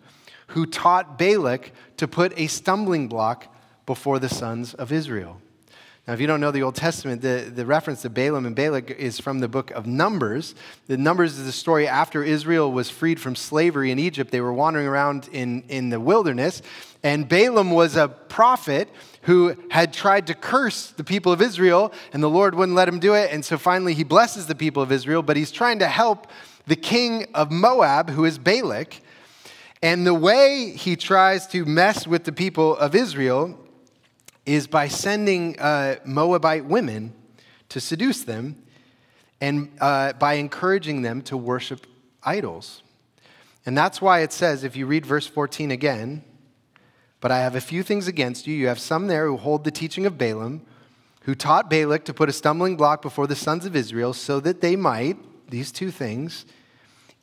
who 0.48 0.66
taught 0.66 1.18
Balak 1.18 1.72
to 1.98 2.08
put 2.08 2.38
a 2.38 2.48
stumbling 2.48 3.08
block 3.08 3.54
before 3.86 4.20
the 4.20 4.30
sons 4.30 4.74
of 4.74 4.92
Israel. 4.92 5.42
Now, 6.08 6.14
if 6.14 6.20
you 6.20 6.28
don't 6.28 6.42
know 6.42 6.52
the 6.52 6.64
Old 6.64 6.76
Testament, 6.76 7.22
the, 7.22 7.52
the 7.54 7.66
reference 7.66 8.02
to 8.02 8.10
Balaam 8.10 8.48
and 8.48 8.56
Balak 8.56 8.90
is 8.92 9.20
from 9.20 9.40
the 9.40 9.48
book 9.48 9.70
of 9.72 9.86
Numbers. 9.86 10.56
The 10.88 10.98
Numbers 10.98 11.38
is 11.38 11.46
the 11.46 11.52
story 11.52 11.88
after 11.88 12.24
Israel 12.24 12.72
was 12.72 12.90
freed 12.90 13.20
from 13.20 13.36
slavery 13.36 13.92
in 13.92 14.00
Egypt. 14.00 14.32
They 14.32 14.42
were 14.42 14.54
wandering 14.54 14.88
around 14.88 15.30
in, 15.32 15.64
in 15.70 15.90
the 15.90 16.00
wilderness, 16.00 16.64
and 17.04 17.30
Balaam 17.30 17.72
was 17.72 17.96
a 17.96 18.08
prophet 18.08 18.90
who 19.24 19.56
had 19.70 19.94
tried 19.94 20.28
to 20.28 20.34
curse 20.34 20.92
the 20.92 21.04
people 21.04 21.32
of 21.32 21.42
Israel, 21.42 21.92
and 22.14 22.24
the 22.24 22.30
Lord 22.30 22.56
wouldn't 22.56 22.76
let 22.76 22.88
him 22.88 23.00
do 23.00 23.14
it. 23.14 23.32
And 23.32 23.44
so 23.44 23.58
finally, 23.58 23.94
he 23.94 24.04
blesses 24.04 24.48
the 24.48 24.56
people 24.56 24.82
of 24.82 24.92
Israel, 24.92 25.22
but 25.22 25.38
he's 25.38 25.52
trying 25.52 25.80
to 25.80 25.88
help 25.88 26.28
the 26.68 26.76
king 26.76 27.28
of 27.34 27.52
Moab, 27.52 28.12
who 28.12 28.26
is 28.26 28.38
Balak. 28.38 29.02
And 29.82 30.06
the 30.06 30.14
way 30.14 30.72
he 30.72 30.96
tries 30.96 31.48
to 31.48 31.66
mess 31.66 32.08
with 32.08 32.24
the 32.24 32.32
people 32.32 32.78
of 32.78 32.96
Israel 32.96 33.58
is 34.46 34.68
by 34.68 34.88
sending 34.88 35.60
uh, 35.60 35.96
Moabite 36.06 36.66
women 36.66 37.14
to 37.70 37.80
seduce 37.80 38.24
them 38.24 38.62
and 39.42 39.72
uh, 39.80 40.14
by 40.14 40.34
encouraging 40.34 41.02
them 41.02 41.22
to 41.24 41.38
worship 41.38 41.86
idols. 42.24 42.84
And 43.66 43.78
that's 43.78 44.02
why 44.02 44.22
it 44.22 44.32
says, 44.32 44.64
if 44.64 44.76
you 44.76 44.86
read 44.86 45.06
verse 45.06 45.28
14 45.28 45.72
again, 45.72 46.24
but 47.22 47.32
I 47.32 47.40
have 47.40 47.56
a 47.56 47.62
few 47.62 47.84
things 47.84 48.08
against 48.08 48.48
you. 48.48 48.56
You 48.56 48.68
have 48.68 48.80
some 48.80 49.08
there 49.08 49.28
who 49.28 49.38
hold 49.38 49.64
the 49.64 49.72
teaching 49.72 50.06
of 50.06 50.18
Balaam, 50.18 50.62
who 51.24 51.36
taught 51.36 51.70
Balak 51.70 52.06
to 52.06 52.14
put 52.14 52.30
a 52.30 52.34
stumbling 52.34 52.78
block 52.78 53.02
before 53.02 53.28
the 53.28 53.36
sons 53.36 53.66
of 53.66 53.76
Israel 53.76 54.14
so 54.14 54.40
that 54.40 54.62
they 54.62 54.76
might, 54.76 55.18
these 55.50 55.72
two 55.72 55.92
things, 55.92 56.46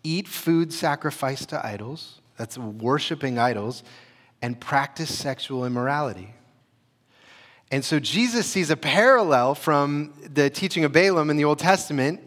eat 0.04 0.28
food 0.28 0.72
sacrificed 0.72 1.48
to 1.48 1.66
idols, 1.66 2.20
that's 2.36 2.58
worshiping 2.58 3.38
idols, 3.38 3.82
and 4.42 4.60
practice 4.60 5.16
sexual 5.16 5.64
immorality. 5.64 6.34
And 7.70 7.84
so 7.84 7.98
Jesus 7.98 8.46
sees 8.46 8.70
a 8.70 8.76
parallel 8.76 9.54
from 9.54 10.12
the 10.22 10.50
teaching 10.50 10.84
of 10.84 10.92
Balaam 10.92 11.30
in 11.30 11.36
the 11.36 11.44
Old 11.44 11.58
Testament 11.58 12.20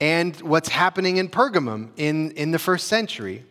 and 0.00 0.34
what's 0.40 0.68
happening 0.68 1.18
in 1.18 1.28
Pergamum 1.28 1.90
in, 1.96 2.32
in 2.32 2.50
the 2.50 2.58
first 2.58 2.88
century. 2.88 3.44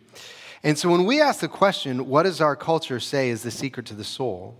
And 0.62 0.78
so 0.78 0.88
when 0.88 1.04
we 1.04 1.20
ask 1.20 1.40
the 1.40 1.48
question, 1.48 2.06
what 2.06 2.22
does 2.22 2.40
our 2.40 2.56
culture 2.56 3.00
say 3.00 3.30
is 3.30 3.42
the 3.42 3.50
secret 3.50 3.86
to 3.86 3.94
the 3.94 4.04
soul? 4.04 4.56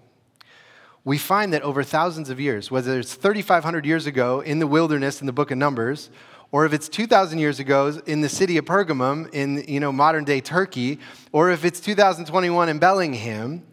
we 1.05 1.19
find 1.19 1.53
that 1.53 1.63
over 1.63 1.83
thousands 1.83 2.31
of 2.31 2.39
years, 2.39 2.71
whether 2.71 2.99
it's 2.99 3.15
3,500 3.15 3.85
years 3.85 4.07
ago 4.07 4.41
in 4.41 4.59
the 4.59 4.67
wilderness 4.67 5.21
in 5.21 5.27
the 5.27 5.33
book 5.33 5.51
of 5.51 5.59
Numbers, 5.59 6.11
or 6.53 6.65
if 6.65 6.73
it's 6.73 6.89
2,000 6.89 7.39
years 7.39 7.59
ago 7.59 8.01
in 8.07 8.21
the 8.21 8.29
city 8.29 8.57
of 8.57 8.65
Pergamum 8.65 9.29
in 9.33 9.65
you 9.67 9.81
know, 9.81 9.91
modern 9.91 10.25
day 10.25 10.41
Turkey, 10.41 11.01
or 11.33 11.51
if 11.51 11.65
it's 11.65 11.81
2021 11.81 12.69
in 12.69 12.79
Bellingham, 12.79 13.67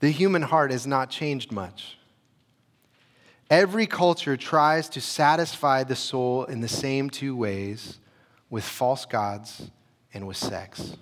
the 0.00 0.10
human 0.10 0.42
heart 0.42 0.70
has 0.70 0.86
not 0.86 1.10
changed 1.10 1.50
much. 1.50 1.98
Every 3.48 3.86
culture 3.86 4.36
tries 4.36 4.88
to 4.90 5.00
satisfy 5.00 5.84
the 5.84 5.96
soul 5.96 6.44
in 6.44 6.60
the 6.60 6.68
same 6.68 7.10
two 7.10 7.34
ways 7.34 7.98
with 8.50 8.64
false 8.64 9.04
gods 9.04 9.70
and 10.12 10.26
with 10.26 10.36
sex. 10.36 10.96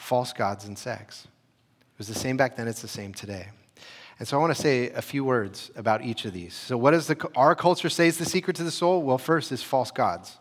False 0.00 0.32
gods 0.32 0.64
and 0.64 0.76
sex. 0.76 1.28
It 1.82 1.98
was 1.98 2.08
the 2.08 2.14
same 2.14 2.36
back 2.36 2.56
then, 2.56 2.66
it's 2.66 2.82
the 2.82 2.88
same 2.88 3.12
today. 3.12 3.50
And 4.18 4.26
so 4.26 4.36
I 4.36 4.40
want 4.40 4.54
to 4.54 4.60
say 4.60 4.90
a 4.90 5.02
few 5.02 5.24
words 5.24 5.70
about 5.76 6.02
each 6.02 6.24
of 6.24 6.32
these. 6.32 6.54
So, 6.54 6.76
what 6.76 6.90
does 6.92 7.06
the, 7.06 7.28
our 7.36 7.54
culture 7.54 7.88
say 7.88 8.08
is 8.08 8.18
the 8.18 8.24
secret 8.24 8.56
to 8.56 8.64
the 8.64 8.70
soul? 8.70 9.02
Well, 9.02 9.18
first 9.18 9.52
is 9.52 9.62
false 9.62 9.90
gods. 9.90 10.38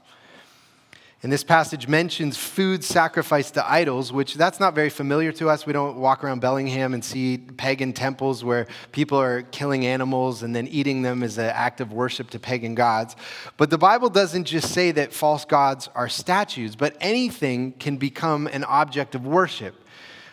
And 1.21 1.33
this 1.33 1.43
passage 1.43 1.85
mentions 1.89 2.37
food 2.37 2.81
sacrificed 2.81 3.55
to 3.55 3.69
idols, 3.69 4.13
which 4.13 4.35
that's 4.35 4.57
not 4.57 4.73
very 4.73 4.89
familiar 4.89 5.33
to 5.33 5.49
us. 5.49 5.65
We 5.65 5.73
don't 5.73 5.97
walk 5.97 6.23
around 6.23 6.39
Bellingham 6.39 6.93
and 6.93 7.03
see 7.03 7.37
pagan 7.37 7.91
temples 7.91 8.41
where 8.41 8.67
people 8.93 9.19
are 9.19 9.41
killing 9.41 9.85
animals 9.85 10.43
and 10.43 10.55
then 10.55 10.65
eating 10.67 11.01
them 11.01 11.21
as 11.21 11.37
an 11.37 11.49
act 11.49 11.81
of 11.81 11.91
worship 11.91 12.29
to 12.29 12.39
pagan 12.39 12.73
gods. 12.73 13.17
But 13.57 13.69
the 13.69 13.77
Bible 13.77 14.09
doesn't 14.09 14.45
just 14.45 14.73
say 14.73 14.91
that 14.91 15.11
false 15.11 15.43
gods 15.43 15.89
are 15.93 16.07
statues, 16.07 16.77
but 16.77 16.95
anything 17.01 17.73
can 17.73 17.97
become 17.97 18.47
an 18.47 18.63
object 18.63 19.13
of 19.13 19.27
worship. 19.27 19.75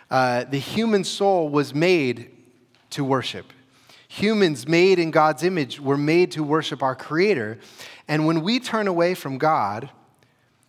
Uh, 0.09 0.45
the 0.45 0.59
human 0.59 1.03
soul 1.03 1.49
was 1.49 1.75
made 1.75 2.31
to 2.91 3.03
worship. 3.03 3.53
Humans 4.07 4.69
made 4.69 5.01
in 5.01 5.11
God's 5.11 5.43
image 5.43 5.81
were 5.81 5.97
made 5.97 6.31
to 6.31 6.45
worship 6.45 6.81
our 6.81 6.95
Creator. 6.95 7.59
And 8.07 8.25
when 8.25 8.43
we 8.43 8.61
turn 8.61 8.87
away 8.87 9.15
from 9.15 9.37
God, 9.37 9.91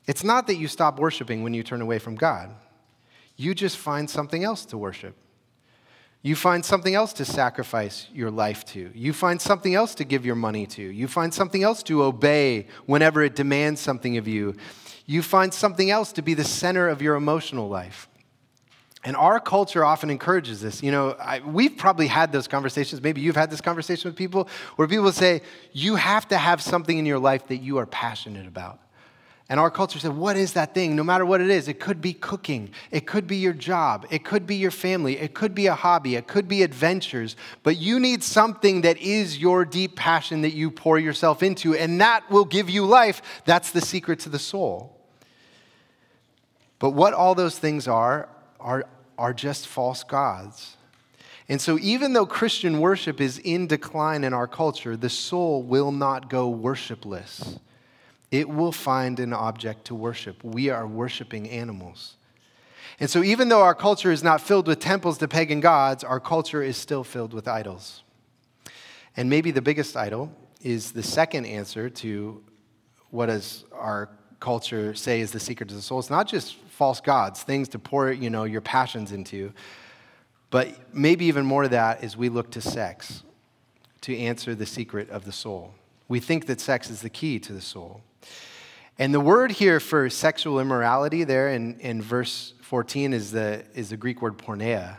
it's 0.08 0.24
not 0.24 0.48
that 0.48 0.56
you 0.56 0.68
stop 0.68 1.00
worshiping 1.00 1.44
when 1.44 1.54
you 1.54 1.64
turn 1.64 1.82
away 1.82 2.00
from 2.00 2.16
God. 2.16 2.50
You 3.36 3.54
just 3.54 3.78
find 3.78 4.10
something 4.10 4.44
else 4.44 4.66
to 4.68 4.78
worship. 4.78 5.16
You 6.24 6.36
find 6.36 6.66
something 6.66 6.96
else 6.96 7.14
to 7.14 7.26
sacrifice 7.26 8.08
your 8.12 8.32
life 8.32 8.66
to. 8.66 8.92
You 8.96 9.14
find 9.14 9.40
something 9.40 9.76
else 9.76 9.94
to 9.96 10.04
give 10.04 10.26
your 10.26 10.36
money 10.36 10.66
to. 10.68 10.82
You 10.82 11.08
find 11.08 11.34
something 11.34 11.62
else 11.62 11.84
to 11.84 12.04
obey 12.04 12.68
whenever 12.86 13.22
it 13.22 13.36
demands 13.36 13.80
something 13.80 14.18
of 14.18 14.28
you. 14.28 14.56
You 15.06 15.22
find 15.22 15.54
something 15.54 15.92
else 15.92 16.12
to 16.14 16.22
be 16.22 16.34
the 16.34 16.44
center 16.44 16.90
of 16.90 17.02
your 17.02 17.16
emotional 17.16 17.70
life. 17.70 18.10
And 19.04 19.16
our 19.16 19.40
culture 19.40 19.86
often 19.86 20.10
encourages 20.10 20.60
this. 20.60 20.82
You 20.82 20.92
know, 20.92 21.12
I, 21.12 21.40
we've 21.40 21.78
probably 21.78 22.08
had 22.08 22.32
those 22.32 22.48
conversations. 22.48 23.02
Maybe 23.02 23.22
you've 23.22 23.38
had 23.38 23.52
this 23.52 23.62
conversation 23.62 24.10
with 24.10 24.18
people 24.18 24.50
where 24.76 24.88
people 24.88 25.12
say, 25.12 25.44
you 25.72 25.96
have 25.96 26.28
to 26.30 26.38
have 26.38 26.62
something 26.62 26.98
in 26.98 27.06
your 27.06 27.20
life 27.20 27.48
that 27.48 27.58
you 27.58 27.78
are 27.78 27.86
passionate 27.86 28.48
about. 28.48 28.80
And 29.50 29.62
our 29.62 29.72
culture 29.72 29.98
said, 29.98 30.16
What 30.16 30.36
is 30.36 30.54
that 30.54 30.74
thing? 30.74 30.96
No 30.96 31.04
matter 31.04 31.26
what 31.26 31.40
it 31.40 31.50
is, 31.50 31.68
it 31.68 31.80
could 31.80 32.02
be 32.02 32.14
cooking, 32.14 32.72
it 32.92 33.08
could 33.08 33.28
be 33.28 33.38
your 33.38 33.54
job, 33.54 34.06
it 34.10 34.26
could 34.26 34.46
be 34.46 34.56
your 34.56 34.72
family, 34.72 35.18
it 35.18 35.34
could 35.34 35.56
be 35.56 35.68
a 35.68 35.76
hobby, 35.76 36.16
it 36.16 36.28
could 36.28 36.48
be 36.48 36.64
adventures, 36.64 37.36
but 37.64 37.78
you 37.78 38.00
need 38.00 38.24
something 38.24 38.82
that 38.82 38.98
is 38.98 39.38
your 39.38 39.64
deep 39.64 39.96
passion 39.96 40.42
that 40.42 40.54
you 40.54 40.70
pour 40.70 41.00
yourself 41.00 41.42
into, 41.42 41.76
and 41.76 42.02
that 42.02 42.30
will 42.30 42.46
give 42.46 42.70
you 42.70 42.86
life. 42.86 43.22
That's 43.46 43.72
the 43.72 43.82
secret 43.82 44.20
to 44.22 44.30
the 44.30 44.40
soul. 44.40 44.94
But 46.80 46.92
what 46.92 47.14
all 47.14 47.34
those 47.34 47.58
things 47.58 47.88
are, 47.88 48.30
are 48.60 48.86
are 49.18 49.34
just 49.34 49.68
false 49.68 50.04
gods. 50.04 50.78
And 51.50 51.62
so, 51.62 51.80
even 51.80 52.14
though 52.14 52.26
Christian 52.26 52.80
worship 52.80 53.22
is 53.22 53.40
in 53.40 53.68
decline 53.68 54.24
in 54.24 54.34
our 54.34 54.48
culture, 54.48 54.98
the 54.98 55.10
soul 55.10 55.64
will 55.64 55.92
not 55.92 56.30
go 56.30 56.54
worshipless. 56.54 57.60
It 58.32 58.50
will 58.50 58.72
find 58.72 59.20
an 59.20 59.34
object 59.34 59.86
to 59.86 59.96
worship. 59.96 60.44
We 60.44 60.70
are 60.70 60.86
worshiping 60.86 61.50
animals. 61.50 62.18
And 63.00 63.10
so, 63.10 63.24
even 63.24 63.50
though 63.50 63.62
our 63.62 63.76
culture 63.76 64.12
is 64.12 64.24
not 64.24 64.42
filled 64.42 64.68
with 64.68 64.80
temples 64.80 65.18
to 65.20 65.28
pagan 65.28 65.60
gods, 65.60 66.04
our 66.04 66.20
culture 66.20 66.64
is 66.64 66.78
still 66.78 67.04
filled 67.04 67.34
with 67.34 67.48
idols. 67.48 68.04
And 69.16 69.30
maybe 69.30 69.52
the 69.52 69.62
biggest 69.62 69.96
idol 69.96 70.32
is 70.62 70.92
the 70.92 71.04
second 71.04 71.46
answer 71.46 71.90
to 71.90 72.44
what 73.10 73.28
does 73.28 73.66
our 73.72 74.10
culture 74.40 74.94
say 74.94 75.22
is 75.22 75.32
the 75.32 75.40
secret 75.40 75.70
to 75.70 75.76
the 75.76 75.82
soul. 75.82 76.00
It's 76.00 76.10
not 76.10 76.28
just 76.28 76.56
false 76.70 77.00
gods, 77.02 77.44
things 77.44 77.70
to 77.70 77.80
pour, 77.80 78.12
you 78.12 78.30
know, 78.30 78.44
your 78.44 78.62
passions 78.62 79.12
into. 79.12 79.54
But 80.50 80.94
maybe 80.94 81.26
even 81.26 81.46
more 81.46 81.64
to 81.64 81.70
that 81.70 82.04
is 82.04 82.16
we 82.16 82.30
look 82.30 82.52
to 82.52 82.62
sex 82.62 83.24
to 84.02 84.18
answer 84.18 84.56
the 84.56 84.66
secret 84.66 85.10
of 85.10 85.26
the 85.26 85.32
soul. 85.32 85.74
We 86.08 86.20
think 86.20 86.46
that 86.46 86.62
sex 86.62 86.90
is 86.90 87.02
the 87.02 87.10
key 87.10 87.40
to 87.40 87.54
the 87.54 87.62
soul. 87.62 88.02
And 89.00 89.14
the 89.14 89.20
word 89.20 89.52
here 89.52 89.80
for 89.80 90.10
sexual 90.10 90.60
immorality 90.60 91.24
there 91.24 91.50
in, 91.50 91.80
in 91.80 92.02
verse 92.02 92.54
14 92.62 93.14
is 93.14 93.32
the, 93.32 93.64
is 93.74 93.90
the 93.90 93.98
Greek 93.98 94.22
word 94.22 94.38
porneia, 94.38 94.98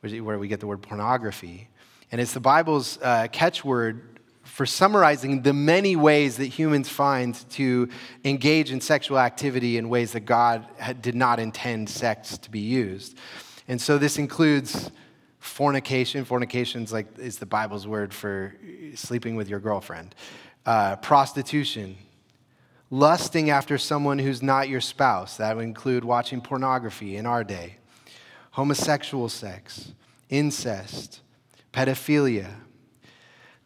where 0.00 0.38
we 0.38 0.48
get 0.48 0.60
the 0.60 0.66
word 0.66 0.82
pornography. 0.82 1.68
And 2.12 2.20
it's 2.20 2.32
the 2.32 2.40
Bible's 2.40 2.98
uh, 3.02 3.28
catchword 3.32 4.18
for 4.44 4.66
summarizing 4.66 5.42
the 5.42 5.52
many 5.52 5.94
ways 5.94 6.36
that 6.38 6.46
humans 6.46 6.88
find 6.88 7.34
to 7.50 7.88
engage 8.24 8.72
in 8.72 8.80
sexual 8.80 9.18
activity 9.18 9.76
in 9.76 9.88
ways 9.88 10.12
that 10.12 10.20
God 10.20 10.66
did 11.00 11.14
not 11.14 11.38
intend 11.38 11.88
sex 11.88 12.38
to 12.38 12.50
be 12.50 12.60
used. 12.60 13.16
And 13.68 13.80
so 13.80 13.98
this 13.98 14.18
includes 14.18 14.90
fornication. 15.38 16.24
Fornication 16.24 16.82
is 16.82 16.92
like 16.92 17.18
is 17.18 17.38
the 17.38 17.46
Bible's 17.46 17.86
word 17.86 18.12
for 18.12 18.54
sleeping 18.94 19.36
with 19.36 19.48
your 19.48 19.60
girlfriend. 19.60 20.14
Uh, 20.66 20.96
prostitution, 20.96 21.96
lusting 22.90 23.50
after 23.50 23.78
someone 23.78 24.18
who's 24.18 24.42
not 24.42 24.68
your 24.68 24.80
spouse. 24.80 25.36
That 25.36 25.56
would 25.56 25.64
include 25.64 26.04
watching 26.04 26.40
pornography 26.40 27.16
in 27.16 27.26
our 27.26 27.44
day. 27.44 27.76
Homosexual 28.52 29.28
sex, 29.28 29.92
incest, 30.28 31.20
pedophilia, 31.72 32.50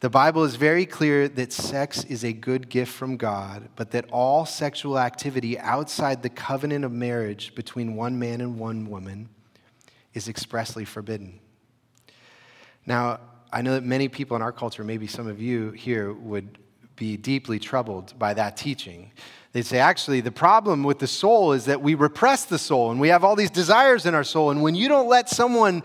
the 0.02 0.10
Bible 0.10 0.42
is 0.42 0.56
very 0.56 0.84
clear 0.84 1.28
that 1.28 1.52
sex 1.52 2.02
is 2.02 2.24
a 2.24 2.32
good 2.32 2.68
gift 2.68 2.92
from 2.92 3.16
God, 3.16 3.68
but 3.76 3.92
that 3.92 4.04
all 4.10 4.44
sexual 4.44 4.98
activity 4.98 5.56
outside 5.60 6.24
the 6.24 6.28
covenant 6.28 6.84
of 6.84 6.90
marriage 6.90 7.54
between 7.54 7.94
one 7.94 8.18
man 8.18 8.40
and 8.40 8.58
one 8.58 8.90
woman 8.90 9.28
is 10.12 10.26
expressly 10.26 10.84
forbidden. 10.84 11.38
Now, 12.84 13.20
I 13.52 13.62
know 13.62 13.74
that 13.74 13.84
many 13.84 14.08
people 14.08 14.34
in 14.34 14.42
our 14.42 14.50
culture, 14.50 14.82
maybe 14.82 15.06
some 15.06 15.28
of 15.28 15.40
you 15.40 15.70
here, 15.70 16.12
would 16.12 16.58
be 17.02 17.16
deeply 17.16 17.58
troubled 17.58 18.16
by 18.16 18.32
that 18.32 18.56
teaching. 18.56 19.10
They'd 19.50 19.66
say, 19.66 19.80
actually, 19.80 20.20
the 20.20 20.30
problem 20.30 20.84
with 20.84 21.00
the 21.00 21.08
soul 21.08 21.52
is 21.52 21.64
that 21.64 21.82
we 21.82 21.96
repress 21.96 22.44
the 22.44 22.60
soul 22.60 22.92
and 22.92 23.00
we 23.00 23.08
have 23.08 23.24
all 23.24 23.34
these 23.34 23.50
desires 23.50 24.06
in 24.06 24.14
our 24.14 24.22
soul. 24.22 24.52
And 24.52 24.62
when 24.62 24.76
you 24.76 24.88
don't 24.88 25.08
let 25.08 25.28
someone 25.28 25.82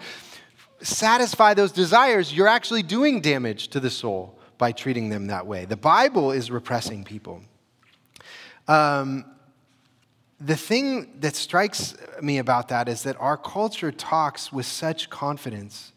satisfy 0.80 1.56
those 1.56 1.72
desires, 1.72 2.32
you're 2.32 2.48
actually 2.48 2.84
doing 2.84 3.20
damage 3.20 3.70
to 3.70 3.80
the 3.80 3.90
soul 3.90 4.38
by 4.60 4.72
treating 4.72 5.10
them 5.10 5.26
that 5.26 5.48
way. 5.48 5.66
The 5.66 5.76
Bible 5.76 6.32
is 6.32 6.52
repressing 6.52 7.04
people. 7.04 7.42
Um, 8.68 9.26
the 10.40 10.56
thing 10.56 11.20
that 11.22 11.36
strikes 11.36 11.96
me 12.22 12.38
about 12.38 12.68
that 12.68 12.88
is 12.88 13.02
that 13.04 13.18
our 13.20 13.38
culture 13.38 13.92
talks 13.92 14.54
with 14.54 14.68
such 14.68 15.10
confidence 15.10 15.94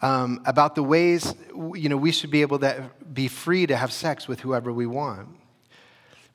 um, 0.00 0.40
about 0.44 0.74
the 0.74 0.82
ways 0.82 1.34
you 1.74 1.88
know, 1.88 1.96
we 1.96 2.12
should 2.12 2.30
be 2.30 2.42
able 2.42 2.58
to 2.60 2.90
be 3.12 3.28
free 3.28 3.66
to 3.66 3.76
have 3.76 3.92
sex 3.92 4.28
with 4.28 4.40
whoever 4.40 4.72
we 4.72 4.86
want. 4.86 5.28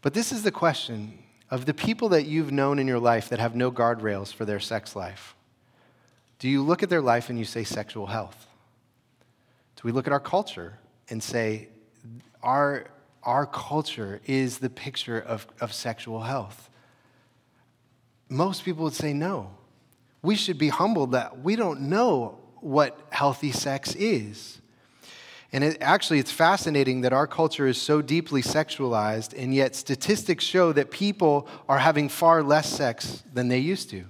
But 0.01 0.13
this 0.13 0.31
is 0.31 0.43
the 0.43 0.51
question 0.51 1.19
of 1.49 1.65
the 1.65 1.73
people 1.73 2.09
that 2.09 2.25
you've 2.25 2.51
known 2.51 2.79
in 2.79 2.87
your 2.87 2.99
life 2.99 3.29
that 3.29 3.39
have 3.39 3.55
no 3.55 3.71
guardrails 3.71 4.33
for 4.33 4.43
their 4.43 4.59
sex 4.59 4.95
life. 4.95 5.35
Do 6.39 6.49
you 6.49 6.61
look 6.61 6.83
at 6.83 6.89
their 6.89 7.01
life 7.01 7.29
and 7.29 7.39
you 7.39 7.45
say 7.45 7.63
sexual 7.63 8.07
health? 8.07 8.47
Do 9.77 9.81
we 9.85 9.91
look 9.91 10.07
at 10.07 10.13
our 10.13 10.19
culture 10.19 10.77
and 11.09 11.23
say 11.23 11.69
our, 12.41 12.85
our 13.23 13.45
culture 13.45 14.19
is 14.25 14.57
the 14.57 14.69
picture 14.69 15.19
of, 15.19 15.47
of 15.61 15.71
sexual 15.71 16.21
health? 16.21 16.69
Most 18.27 18.65
people 18.65 18.83
would 18.83 18.93
say 18.93 19.13
no. 19.13 19.51
We 20.21 20.35
should 20.35 20.57
be 20.57 20.69
humbled 20.69 21.13
that 21.13 21.39
we 21.39 21.55
don't 21.55 21.81
know 21.81 22.39
what 22.63 22.99
healthy 23.09 23.51
sex 23.51 23.93
is. 23.95 24.61
And 25.51 25.63
it, 25.63 25.77
actually, 25.81 26.17
it's 26.17 26.31
fascinating 26.31 27.01
that 27.01 27.13
our 27.13 27.27
culture 27.27 27.67
is 27.67 27.79
so 27.79 28.01
deeply 28.01 28.41
sexualized, 28.41 29.37
and 29.37 29.53
yet 29.53 29.75
statistics 29.75 30.43
show 30.43 30.73
that 30.73 30.89
people 30.89 31.47
are 31.69 31.77
having 31.77 32.09
far 32.09 32.41
less 32.41 32.67
sex 32.67 33.23
than 33.33 33.49
they 33.49 33.59
used 33.59 33.91
to. 33.91 34.05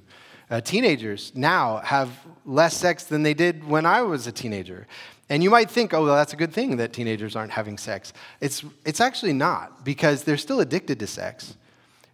Uh, 0.50 0.62
teenagers 0.62 1.34
now 1.36 1.78
have 1.80 2.12
less 2.46 2.78
sex 2.78 3.04
than 3.04 3.24
they 3.24 3.34
did 3.34 3.68
when 3.68 3.86
I 3.86 4.04
was 4.04 4.28
a 4.28 4.32
teenager. 4.32 4.88
And 5.30 5.44
you 5.44 5.50
might 5.50 5.70
think, 5.70 5.94
oh, 5.94 6.06
well, 6.06 6.16
that's 6.16 6.34
a 6.34 6.38
good 6.38 6.54
thing 6.54 6.78
that 6.78 6.94
teenagers 6.94 7.36
aren't 7.36 7.52
having 7.52 7.78
sex. 7.78 8.14
It's, 8.40 8.64
it's 8.86 9.02
actually 9.02 9.34
not, 9.34 9.84
because 9.84 10.24
they're 10.24 10.38
still 10.38 10.60
addicted 10.60 11.00
to 11.00 11.08
sex, 11.08 11.58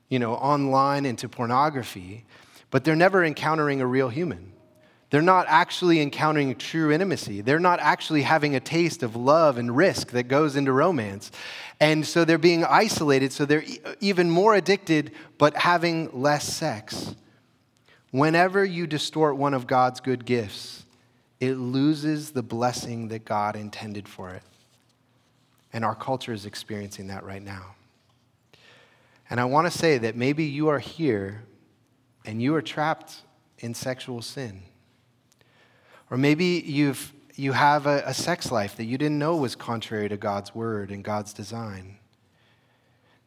you 0.08 0.20
know, 0.20 0.36
online 0.36 1.06
and 1.06 1.18
to 1.20 1.30
pornography, 1.30 2.26
but 2.72 2.84
they're 2.84 2.96
never 2.96 3.24
encountering 3.24 3.82
a 3.82 3.86
real 3.86 4.10
human. 4.10 4.54
They're 5.10 5.22
not 5.22 5.48
actually 5.50 6.02
encountering 6.02 6.56
true 6.56 6.92
intimacy. 6.92 7.42
They're 7.42 7.60
not 7.60 7.80
actually 7.80 8.22
having 8.22 8.56
a 8.56 8.60
taste 8.60 9.02
of 9.02 9.16
love 9.16 9.58
and 9.58 9.76
risk 9.76 10.12
that 10.12 10.28
goes 10.28 10.56
into 10.56 10.72
romance. 10.72 11.32
And 11.80 12.06
so 12.06 12.26
they're 12.26 12.38
being 12.38 12.64
isolated, 12.64 13.34
so 13.34 13.46
they're 13.46 13.64
even 14.00 14.30
more 14.30 14.54
addicted, 14.54 15.12
but 15.38 15.56
having 15.56 16.10
less 16.14 16.46
sex. 16.46 17.16
Whenever 18.12 18.64
you 18.64 18.86
distort 18.86 19.36
one 19.38 19.54
of 19.54 19.66
God's 19.66 20.00
good 20.00 20.26
gifts, 20.26 20.86
it 21.40 21.54
loses 21.54 22.32
the 22.32 22.44
blessing 22.44 23.08
that 23.08 23.26
God 23.26 23.56
intended 23.56 24.08
for 24.08 24.30
it. 24.30 24.44
And 25.74 25.86
our 25.86 25.96
culture 25.96 26.34
is 26.34 26.46
experiencing 26.46 27.08
that 27.08 27.24
right 27.24 27.42
now. 27.42 27.76
And 29.30 29.40
I 29.40 29.46
want 29.46 29.72
to 29.72 29.76
say 29.76 29.98
that 30.00 30.16
maybe 30.16 30.44
you 30.44 30.68
are 30.70 30.80
here 30.80 31.44
and 32.26 32.42
you 32.42 32.56
are 32.56 32.62
trapped 32.62 33.22
in 33.60 33.74
sexual 33.74 34.22
sin. 34.22 34.64
Or 36.10 36.18
maybe 36.18 36.64
you've, 36.66 37.14
you 37.36 37.52
have 37.52 37.86
a, 37.86 38.04
a 38.06 38.14
sex 38.14 38.52
life 38.52 38.76
that 38.78 38.86
you 38.86 38.98
didn't 38.98 39.20
know 39.20 39.36
was 39.36 39.56
contrary 39.56 40.10
to 40.10 40.18
God's 40.18 40.56
word 40.56 40.92
and 40.92 41.04
God's 41.04 41.34
design. 41.34 41.98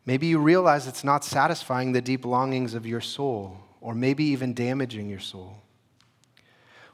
Maybe 0.05 0.27
you 0.27 0.39
realize 0.39 0.87
it's 0.87 1.05
not 1.05 1.25
satisfying 1.25 1.93
the 1.93 2.01
deep 2.01 2.25
longings 2.25 2.75
of 2.75 2.87
your 2.87 3.01
soul, 3.01 3.59
or 3.81 3.95
maybe 3.95 4.25
even 4.25 4.53
damaging 4.53 5.09
your 5.09 5.21
soul. 5.21 5.59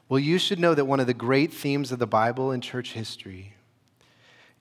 Well, 0.07 0.19
you 0.19 0.37
should 0.37 0.59
know 0.59 0.75
that 0.75 0.85
one 0.85 0.99
of 0.99 1.07
the 1.07 1.13
great 1.13 1.53
themes 1.53 1.91
of 1.91 1.99
the 1.99 2.07
Bible 2.07 2.51
and 2.51 2.61
church 2.61 2.93
history 2.93 3.53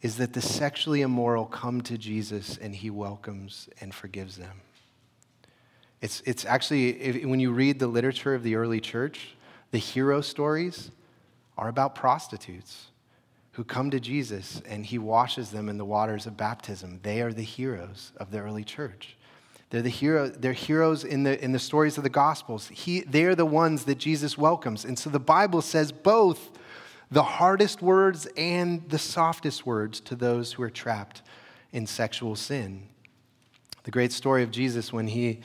is 0.01 0.17
that 0.17 0.33
the 0.33 0.41
sexually 0.41 1.03
immoral 1.03 1.45
come 1.45 1.81
to 1.83 1.99
Jesus 1.99 2.57
and 2.57 2.75
he 2.75 2.89
welcomes 2.89 3.69
and 3.81 3.95
forgives 3.95 4.37
them. 4.37 4.61
It's, 6.01 6.23
it's 6.25 6.45
actually, 6.45 6.91
if, 7.01 7.25
when 7.25 7.41
you 7.41 7.51
read 7.51 7.79
the 7.79 7.89
literature 7.89 8.35
of 8.35 8.43
the 8.43 8.55
early 8.55 8.81
church, 8.81 9.35
the 9.73 9.79
hero 9.79 10.21
stories 10.21 10.91
are 11.59 11.69
about 11.69 11.95
prostitutes 11.95 12.87
who 13.53 13.65
come 13.65 13.91
to 13.91 13.99
Jesus 13.99 14.63
and 14.69 14.87
he 14.87 14.99
washes 14.99 15.51
them 15.51 15.69
in 15.69 15.77
the 15.77 15.85
waters 15.85 16.27
of 16.27 16.37
baptism. 16.37 17.01
They 17.03 17.21
are 17.21 17.33
the 17.33 17.43
heroes 17.43 18.13
of 18.17 18.31
the 18.31 18.39
early 18.39 18.63
church. 18.63 19.17
They're 19.71 19.83
the 19.83 19.91
hero, 19.91 20.29
they're 20.29 20.53
heroes 20.53 21.05
in 21.05 21.25
the, 21.25 21.43
in 21.45 21.53
the 21.53 21.59
stories 21.59 21.99
of 21.99 22.05
the 22.05 22.11
Gospels. 22.11 22.69
He, 22.69 23.01
they're 23.01 23.35
the 23.35 23.45
ones 23.45 23.85
that 23.85 23.99
Jesus 23.99 24.39
welcomes. 24.39 24.85
And 24.85 24.99
so 24.99 25.11
the 25.11 25.19
Bible 25.19 25.61
says 25.61 25.93
both 25.93 26.57
the 27.11 27.25
hardest 27.25 27.83
words 27.83 28.27
and 28.37 28.89
the 28.89 28.99
softest 28.99 29.67
words 29.67 30.01
to 30.01 30.15
those 30.15 30.53
who 30.53 30.63
are 30.63 30.71
trapped 30.71 31.23
in 31.73 31.87
sexual 31.87 32.37
sin. 32.37 32.85
The 33.83 33.91
great 33.91 34.13
story 34.13 34.43
of 34.43 34.51
Jesus 34.51 34.93
when 34.93 35.09
he 35.09 35.41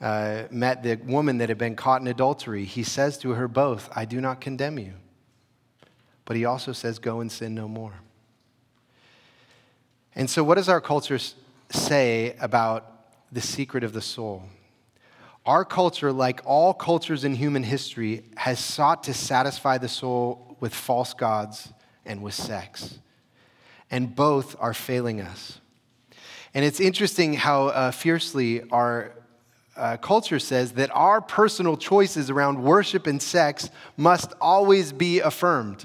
uh, 0.00 0.44
met 0.50 0.82
the 0.82 0.96
woman 0.96 1.38
that 1.38 1.48
had 1.48 1.58
been 1.58 1.76
caught 1.76 2.00
in 2.00 2.08
adultery, 2.08 2.64
he 2.64 2.82
says 2.82 3.16
to 3.18 3.30
her 3.30 3.46
both, 3.46 3.88
I 3.94 4.04
do 4.04 4.20
not 4.20 4.40
condemn 4.40 4.78
you. 4.78 4.94
But 6.24 6.36
he 6.36 6.44
also 6.44 6.72
says, 6.72 6.98
Go 6.98 7.20
and 7.20 7.30
sin 7.30 7.54
no 7.54 7.68
more. 7.68 7.94
And 10.14 10.30
so, 10.30 10.44
what 10.44 10.56
does 10.56 10.68
our 10.68 10.80
culture 10.80 11.18
say 11.70 12.36
about 12.40 12.90
the 13.32 13.40
secret 13.40 13.84
of 13.84 13.92
the 13.92 14.00
soul? 14.00 14.44
Our 15.44 15.64
culture, 15.64 16.12
like 16.12 16.40
all 16.44 16.72
cultures 16.72 17.24
in 17.24 17.34
human 17.34 17.64
history, 17.64 18.24
has 18.36 18.58
sought 18.58 19.04
to 19.04 19.14
satisfy 19.14 19.76
the 19.76 19.88
soul 19.88 20.56
with 20.60 20.74
false 20.74 21.12
gods 21.12 21.72
and 22.06 22.22
with 22.22 22.34
sex. 22.34 22.98
And 23.90 24.14
both 24.14 24.56
are 24.58 24.72
failing 24.72 25.20
us. 25.20 25.60
And 26.54 26.64
it's 26.64 26.80
interesting 26.80 27.34
how 27.34 27.66
uh, 27.66 27.90
fiercely 27.90 28.62
our 28.70 29.12
uh, 29.76 29.96
culture 29.96 30.38
says 30.38 30.72
that 30.72 30.90
our 30.94 31.20
personal 31.20 31.76
choices 31.76 32.30
around 32.30 32.62
worship 32.62 33.06
and 33.06 33.20
sex 33.20 33.68
must 33.96 34.32
always 34.40 34.92
be 34.92 35.20
affirmed. 35.20 35.84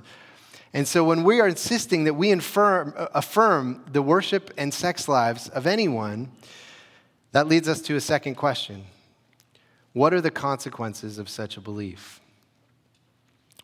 And 0.73 0.88
so 0.88 1.03
when 1.03 1.23
we 1.23 1.39
are 1.39 1.47
insisting 1.47 2.03
that 2.03 2.13
we 2.13 2.29
infirm, 2.29 2.93
affirm 2.95 3.83
the 3.91 4.01
worship 4.01 4.53
and 4.57 4.73
sex 4.73 5.07
lives 5.07 5.49
of 5.49 5.65
anyone, 5.65 6.31
that 7.31 7.47
leads 7.47 7.67
us 7.67 7.81
to 7.81 7.95
a 7.95 8.01
second 8.01 8.35
question 8.35 8.85
What 9.93 10.13
are 10.13 10.21
the 10.21 10.31
consequences 10.31 11.17
of 11.17 11.29
such 11.29 11.57
a 11.57 11.61
belief? 11.61 12.21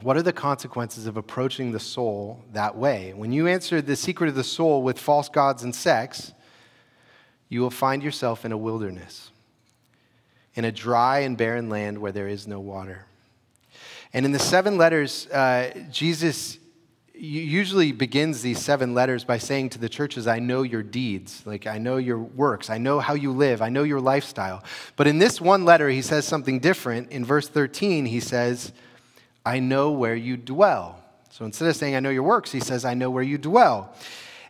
What 0.02 0.18
are 0.18 0.24
the 0.24 0.34
consequences 0.34 1.06
of 1.08 1.16
approaching 1.16 1.72
the 1.72 1.80
soul 1.80 2.44
that 2.52 2.76
way? 2.76 3.14
When 3.16 3.32
you 3.32 3.48
answer 3.48 3.82
the 3.82 3.96
secret 3.96 4.28
of 4.28 4.36
the 4.36 4.44
soul 4.44 4.84
with 4.84 5.00
false 5.00 5.30
gods 5.30 5.64
and 5.64 5.74
sex, 5.74 6.34
you 7.48 7.62
will 7.62 7.70
find 7.70 8.04
yourself 8.04 8.44
in 8.44 8.52
a 8.52 8.58
wilderness, 8.58 9.30
in 10.56 10.66
a 10.66 10.72
dry 10.72 11.20
and 11.20 11.38
barren 11.38 11.70
land 11.70 11.98
where 12.00 12.12
there 12.12 12.28
is 12.28 12.46
no 12.46 12.60
water. 12.60 13.06
And 14.12 14.26
in 14.26 14.34
the 14.34 14.40
seven 14.40 14.78
letters, 14.78 15.28
uh, 15.28 15.72
Jesus 15.92 16.58
usually 17.18 17.92
begins 17.92 18.42
these 18.42 18.60
seven 18.60 18.94
letters 18.94 19.24
by 19.24 19.38
saying 19.38 19.70
to 19.70 19.80
the 19.80 19.90
churches, 19.90 20.28
I 20.28 20.40
know 20.40 20.64
your 20.64 20.84
deeds. 20.84 21.42
Like, 21.46 21.68
I 21.68 21.78
know 21.78 21.98
your 21.98 22.20
works. 22.20 22.70
I 22.70 22.78
know 22.78 23.00
how 23.00 23.14
you 23.14 23.32
live. 23.32 23.62
I 23.62 23.70
know 23.70 23.84
your 23.84 24.02
lifestyle. 24.02 24.64
But 24.96 25.08
in 25.08 25.20
this 25.20 25.40
one 25.40 25.66
letter, 25.66 25.90
he 25.90 26.02
says 26.02 26.26
something 26.26 26.60
different. 26.60 27.12
In 27.12 27.26
verse 27.26 27.48
13, 27.48 28.06
he 28.06 28.20
says, 28.20 28.74
I 29.46 29.60
know 29.60 29.92
where 29.92 30.16
you 30.16 30.38
dwell. 30.38 31.00
So 31.30 31.46
instead 31.46 31.68
of 31.68 31.76
saying, 31.76 31.96
I 31.96 32.00
know 32.00 32.10
your 32.10 32.24
works, 32.24 32.52
he 32.52 32.60
says, 32.60 32.86
I 32.86 32.94
know 32.94 33.10
where 33.10 33.24
you 33.24 33.38
dwell. 33.38 33.94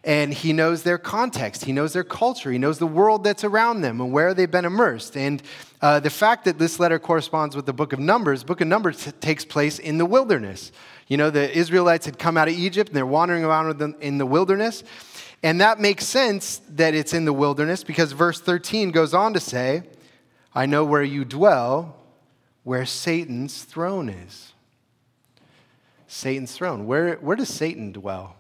And 0.04 0.32
he 0.32 0.54
knows 0.54 0.84
their 0.84 1.00
context, 1.00 1.66
he 1.66 1.72
knows 1.72 1.94
their 1.94 2.04
culture, 2.04 2.52
he 2.52 2.60
knows 2.60 2.78
the 2.78 2.86
world 2.86 3.24
that's 3.24 3.44
around 3.44 3.82
them 3.82 4.00
and 4.00 4.12
where 4.12 4.36
they've 4.36 4.50
been 4.50 4.64
immersed. 4.64 5.18
And 5.18 5.42
uh, 5.82 6.00
the 6.00 6.12
fact 6.12 6.46
that 6.46 6.60
this 6.60 6.80
letter 6.80 7.00
corresponds 7.00 7.56
with 7.56 7.66
the 7.66 7.74
book 7.74 7.92
of 7.92 7.98
Numbers, 7.98 8.44
book 8.44 8.62
of 8.62 8.68
Numbers 8.68 9.04
t- 9.04 9.12
takes 9.14 9.44
place 9.44 9.80
in 9.80 9.98
the 9.98 10.06
wilderness. 10.06 10.72
You 11.08 11.18
know, 11.18 11.30
the 11.30 11.56
Israelites 11.56 12.06
had 12.06 12.18
come 12.18 12.38
out 12.38 12.48
of 12.48 12.56
Egypt 12.56 12.90
and 12.90 12.98
they're 12.98 13.06
wandering 13.06 13.44
around 13.44 13.96
in 14.02 14.18
the 14.18 14.26
wilderness. 14.26 14.84
And 15.44 15.62
that 15.62 15.80
makes 15.80 16.06
sense 16.06 16.62
that 16.70 16.96
it's 16.96 17.14
in 17.14 17.26
the 17.26 17.34
wilderness 17.34 17.84
because 17.84 18.12
verse 18.12 18.40
13 18.40 18.92
goes 18.92 19.14
on 19.14 19.34
to 19.34 19.40
say, 19.40 19.84
I 20.54 20.66
know 20.66 20.84
where 20.84 21.04
you 21.04 21.26
dwell, 21.26 21.98
where 22.64 22.86
Satan's 22.86 23.64
throne 23.64 24.10
is. 24.10 24.54
Satan's 26.08 26.54
throne. 26.54 26.88
Where, 26.88 27.16
where 27.18 27.36
does 27.36 27.50
Satan 27.50 27.92
dwell? 27.92 28.36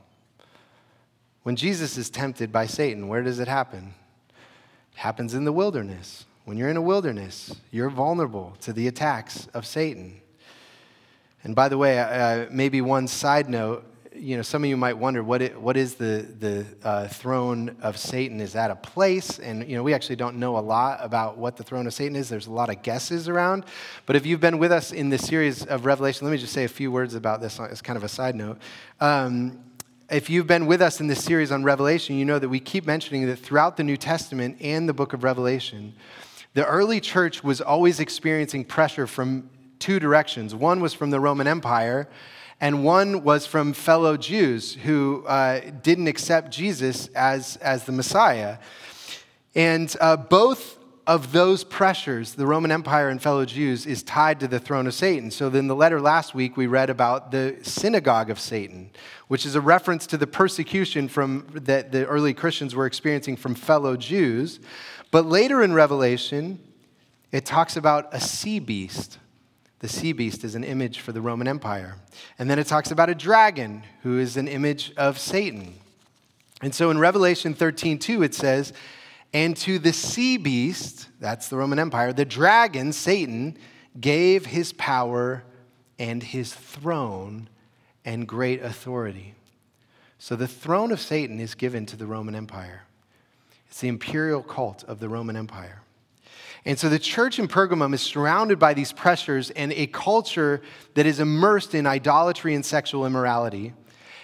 When 1.44 1.56
Jesus 1.56 1.98
is 1.98 2.10
tempted 2.10 2.52
by 2.52 2.66
Satan, 2.66 3.08
where 3.08 3.22
does 3.22 3.40
it 3.40 3.48
happen? 3.48 3.94
It 4.94 4.98
happens 4.98 5.36
in 5.36 5.44
the 5.44 5.52
wilderness. 5.52 6.26
When 6.46 6.58
you're 6.58 6.70
in 6.70 6.78
a 6.78 6.82
wilderness, 6.82 7.56
you're 7.70 7.90
vulnerable 7.90 8.56
to 8.62 8.74
the 8.74 8.88
attacks 8.88 9.48
of 9.54 9.66
Satan. 9.66 10.22
And 11.46 11.56
by 11.56 11.70
the 11.70 11.78
way, 11.78 12.00
uh, 12.00 12.48
maybe 12.52 12.82
one 12.82 13.08
side 13.08 13.50
note 13.50 13.86
you 14.18 14.38
know, 14.38 14.44
some 14.44 14.64
of 14.64 14.70
you 14.70 14.78
might 14.78 14.98
wonder 14.98 15.24
what, 15.24 15.42
it, 15.42 15.60
what 15.60 15.76
is 15.76 15.96
the, 15.96 16.26
the 16.40 16.66
uh, 16.84 17.08
throne 17.08 17.76
of 17.82 17.98
Satan? 17.98 18.40
Is 18.40 18.54
that 18.54 18.72
a 18.72 18.76
place? 18.76 19.40
And, 19.40 19.68
you 19.68 19.76
know, 19.76 19.84
we 19.84 19.94
actually 19.94 20.16
don't 20.16 20.38
know 20.38 20.58
a 20.58 20.60
lot 20.60 21.00
about 21.02 21.38
what 21.38 21.58
the 21.58 21.64
throne 21.64 21.86
of 21.86 21.94
Satan 21.94 22.16
is. 22.16 22.30
There's 22.30 22.48
a 22.48 22.52
lot 22.52 22.70
of 22.70 22.82
guesses 22.82 23.28
around. 23.28 23.66
But 24.06 24.16
if 24.16 24.26
you've 24.26 24.40
been 24.40 24.58
with 24.58 24.72
us 24.72 24.92
in 24.92 25.10
this 25.10 25.26
series 25.26 25.66
of 25.66 25.86
Revelation, 25.86 26.26
let 26.26 26.32
me 26.32 26.38
just 26.38 26.54
say 26.54 26.64
a 26.64 26.70
few 26.70 26.92
words 26.92 27.14
about 27.14 27.42
this 27.42 27.60
as 27.60 27.82
kind 27.82 27.98
of 27.98 28.04
a 28.04 28.10
side 28.10 28.36
note. 28.36 28.58
Um, 29.02 29.60
if 30.10 30.30
you've 30.30 30.48
been 30.48 30.68
with 30.68 30.82
us 30.82 31.02
in 31.02 31.08
this 31.08 31.24
series 31.24 31.52
on 31.52 31.64
Revelation, 31.64 32.16
you 32.16 32.26
know 32.26 32.40
that 32.40 32.50
we 32.50 32.60
keep 32.60 32.86
mentioning 32.86 33.26
that 33.26 33.38
throughout 33.38 33.76
the 33.76 33.84
New 33.84 33.98
Testament 33.98 34.58
and 34.62 34.88
the 34.88 34.94
book 34.94 35.14
of 35.14 35.24
Revelation, 35.24 35.94
the 36.54 36.66
early 36.66 37.02
church 37.02 37.44
was 37.44 37.60
always 37.60 38.00
experiencing 38.00 38.64
pressure 38.64 39.08
from 39.08 39.50
two 39.80 40.00
directions. 40.00 40.54
One 40.56 40.80
was 40.80 40.94
from 40.94 41.10
the 41.10 41.20
Roman 41.20 41.48
Empire, 41.48 42.08
and 42.62 42.84
one 42.84 43.24
was 43.24 43.46
from 43.46 43.74
fellow 43.74 44.18
Jews 44.18 44.76
who 44.76 45.26
uh, 45.28 45.62
didn't 45.84 46.08
accept 46.08 46.52
Jesus 46.52 47.08
as, 47.08 47.58
as 47.58 47.84
the 47.84 47.92
Messiah. 47.92 48.58
And 49.54 49.94
uh, 50.00 50.18
both 50.18 50.78
of 51.08 51.32
those 51.32 51.64
pressures, 51.64 52.34
the 52.34 52.48
Roman 52.48 52.72
Empire 52.72 53.10
and 53.10 53.22
fellow 53.22 53.46
Jews, 53.46 53.86
is 53.86 54.02
tied 54.02 54.40
to 54.40 54.48
the 54.48 54.60
throne 54.60 54.88
of 54.88 54.94
Satan. 54.94 55.30
So, 55.30 55.48
in 55.50 55.68
the 55.68 55.76
letter 55.76 56.02
last 56.02 56.34
week, 56.34 56.58
we 56.58 56.66
read 56.66 56.90
about 56.90 57.32
the 57.32 57.58
synagogue 57.62 58.30
of 58.30 58.40
Satan, 58.40 58.90
which 59.28 59.46
is 59.46 59.56
a 59.56 59.62
reference 59.62 60.08
to 60.08 60.18
the 60.18 60.28
persecution 60.28 61.08
from, 61.08 61.48
that 61.54 61.92
the 61.92 62.06
early 62.08 62.34
Christians 62.34 62.74
were 62.74 62.88
experiencing 62.88 63.36
from 63.36 63.54
fellow 63.54 63.96
Jews. 63.96 64.60
But 65.12 65.28
later 65.28 65.62
in 65.62 65.74
Revelation, 65.74 66.60
it 67.32 67.46
talks 67.46 67.78
about 67.78 68.14
a 68.14 68.20
sea 68.20 68.60
beast 68.60 69.20
the 69.80 69.88
sea 69.88 70.14
beast 70.14 70.44
is 70.44 70.56
an 70.56 70.64
image 70.64 71.00
for 71.00 71.12
the 71.12 71.22
Roman 71.22 71.48
Empire. 71.48 71.96
And 72.40 72.50
then 72.50 72.60
it 72.60 72.68
talks 72.68 72.92
about 72.92 73.10
a 73.10 73.16
dragon, 73.16 73.84
who 74.04 74.20
is 74.20 74.38
an 74.38 74.48
image 74.48 74.94
of 74.96 75.20
Satan. 75.20 75.76
And 76.62 76.74
so 76.74 76.90
in 76.90 76.98
Revelation 76.98 77.54
13, 77.54 78.00
2, 78.00 78.24
it 78.24 78.34
says, 78.34 78.74
And 79.34 79.56
to 79.58 79.78
the 79.78 79.94
sea 79.94 80.38
beast, 80.38 81.10
that's 81.20 81.50
the 81.50 81.58
Roman 81.58 81.80
Empire, 81.80 82.14
the 82.14 82.26
dragon, 82.26 82.94
Satan, 82.94 83.58
gave 84.00 84.46
his 84.46 84.74
power 84.74 85.44
and 86.00 86.24
his 86.24 86.54
throne 86.54 87.50
and 88.04 88.28
great 88.28 88.62
authority. 88.62 89.36
So 90.20 90.36
the 90.36 90.48
throne 90.48 90.92
of 90.92 91.00
Satan 91.00 91.40
is 91.40 91.56
given 91.56 91.86
to 91.88 91.96
the 91.96 92.06
Roman 92.06 92.36
Empire. 92.36 92.84
It's 93.68 93.82
the 93.82 93.88
imperial 93.90 94.42
cult 94.42 94.84
of 94.86 95.00
the 95.00 95.10
Roman 95.10 95.36
Empire. 95.36 95.82
And 96.66 96.80
so 96.80 96.90
the 96.90 96.98
church 96.98 97.38
in 97.38 97.48
Pergamum 97.48 97.94
is 97.94 98.02
surrounded 98.02 98.58
by 98.58 98.74
these 98.74 98.92
pressures 98.92 99.52
and 99.52 99.72
a 99.74 99.86
culture 99.88 100.62
that 100.96 101.06
is 101.06 101.20
immersed 101.20 101.76
in 101.76 101.86
idolatry 101.86 102.56
and 102.56 102.66
sexual 102.66 103.06
immorality. 103.06 103.74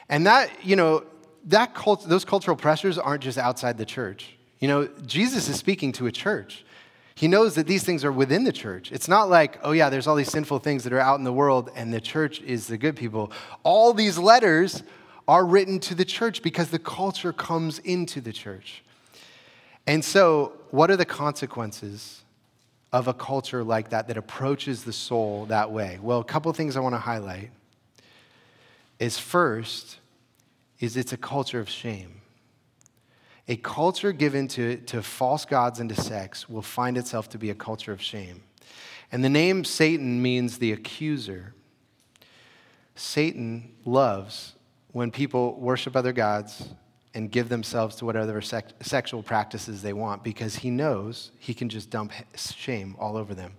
And 0.10 0.26
that, 0.26 0.50
you 0.64 0.76
know, 0.76 1.04
that 1.46 1.76
cult, 1.76 2.08
those 2.10 2.26
cultural 2.26 2.58
pressures 2.58 2.98
aren't 2.98 3.24
just 3.24 3.38
outside 3.38 3.78
the 3.78 3.86
church. 3.86 4.38
You 4.60 4.68
know, 4.68 4.88
Jesus 5.06 5.50
is 5.50 5.58
speaking 5.58 5.92
to 5.94 6.08
a 6.08 6.12
church. 6.12 6.66
He 7.14 7.28
knows 7.28 7.54
that 7.56 7.68
these 7.68 7.84
things 7.84 8.04
are 8.04 8.12
within 8.12 8.44
the 8.44 8.52
church. 8.52 8.92
It's 8.92 9.08
not 9.08 9.30
like, 9.30 9.60
oh, 9.64 9.74
yeah, 9.74 9.90
there's 9.90 10.08
all 10.08 10.16
these 10.16 10.32
sinful 10.32 10.60
things 10.60 10.84
that 10.84 10.94
are 10.94 11.00
out 11.00 11.20
in 11.20 11.24
the 11.24 11.34
world 11.34 11.70
and 11.76 11.94
the 11.94 12.02
church 12.02 12.42
is 12.42 12.66
the 12.68 12.78
good 12.78 12.96
people. 12.96 13.32
All 13.64 13.94
these 13.94 14.18
letters 14.18 14.82
are 15.28 15.46
written 15.46 15.80
to 15.82 15.94
the 15.94 16.06
church 16.06 16.42
because 16.42 16.70
the 16.70 16.80
culture 16.80 17.32
comes 17.32 17.78
into 17.80 18.22
the 18.22 18.34
church. 18.34 18.84
And 19.86 20.04
so, 20.04 20.54
what 20.72 20.90
are 20.90 20.98
the 20.98 21.06
consequences 21.06 22.21
of 22.92 23.08
a 23.08 23.14
culture 23.14 23.64
like 23.64 23.90
that 23.90 24.08
that 24.08 24.18
approaches 24.18 24.84
the 24.84 24.94
soul 24.94 25.46
that 25.46 25.72
way? 25.72 26.00
Well, 26.02 26.20
a 26.20 26.24
couple 26.24 26.52
things 26.54 26.76
I 26.76 26.80
want 26.82 26.96
to 26.96 27.00
highlight 27.00 27.52
is 29.00 29.18
first, 29.18 29.98
is 30.80 30.98
it's 30.98 31.14
a 31.14 31.18
culture 31.18 31.60
of 31.60 31.70
shame. 31.70 32.22
A 33.48 33.56
culture 33.56 34.12
given 34.12 34.48
to, 34.50 34.78
to 34.78 35.02
false 35.02 35.46
gods 35.46 35.80
and 35.80 35.90
to 35.90 36.00
sex 36.00 36.48
will 36.48 36.62
find 36.62 36.98
itself 36.98 37.30
to 37.30 37.38
be 37.38 37.50
a 37.50 37.56
culture 37.56 37.92
of 37.92 38.02
shame. 38.02 38.44
And 39.12 39.24
the 39.24 39.30
name 39.30 39.64
Satan 39.64 40.22
means 40.22 40.60
the 40.60 40.72
accuser. 40.72 41.54
Satan 42.96 43.74
loves 43.84 44.54
when 44.92 45.12
people 45.12 45.60
worship 45.60 45.96
other 45.96 46.14
gods 46.14 46.70
and 47.14 47.30
give 47.30 47.50
themselves 47.50 47.96
to 47.98 48.06
whatever 48.06 48.42
sex, 48.42 48.74
sexual 48.82 49.22
practices 49.22 49.82
they 49.82 49.94
want 49.94 50.24
because 50.24 50.56
he 50.56 50.70
knows 50.70 51.32
he 51.40 51.54
can 51.54 51.70
just 51.70 51.90
dump 51.90 52.14
shame 52.36 52.96
all 53.00 53.18
over 53.18 53.34
them. 53.34 53.54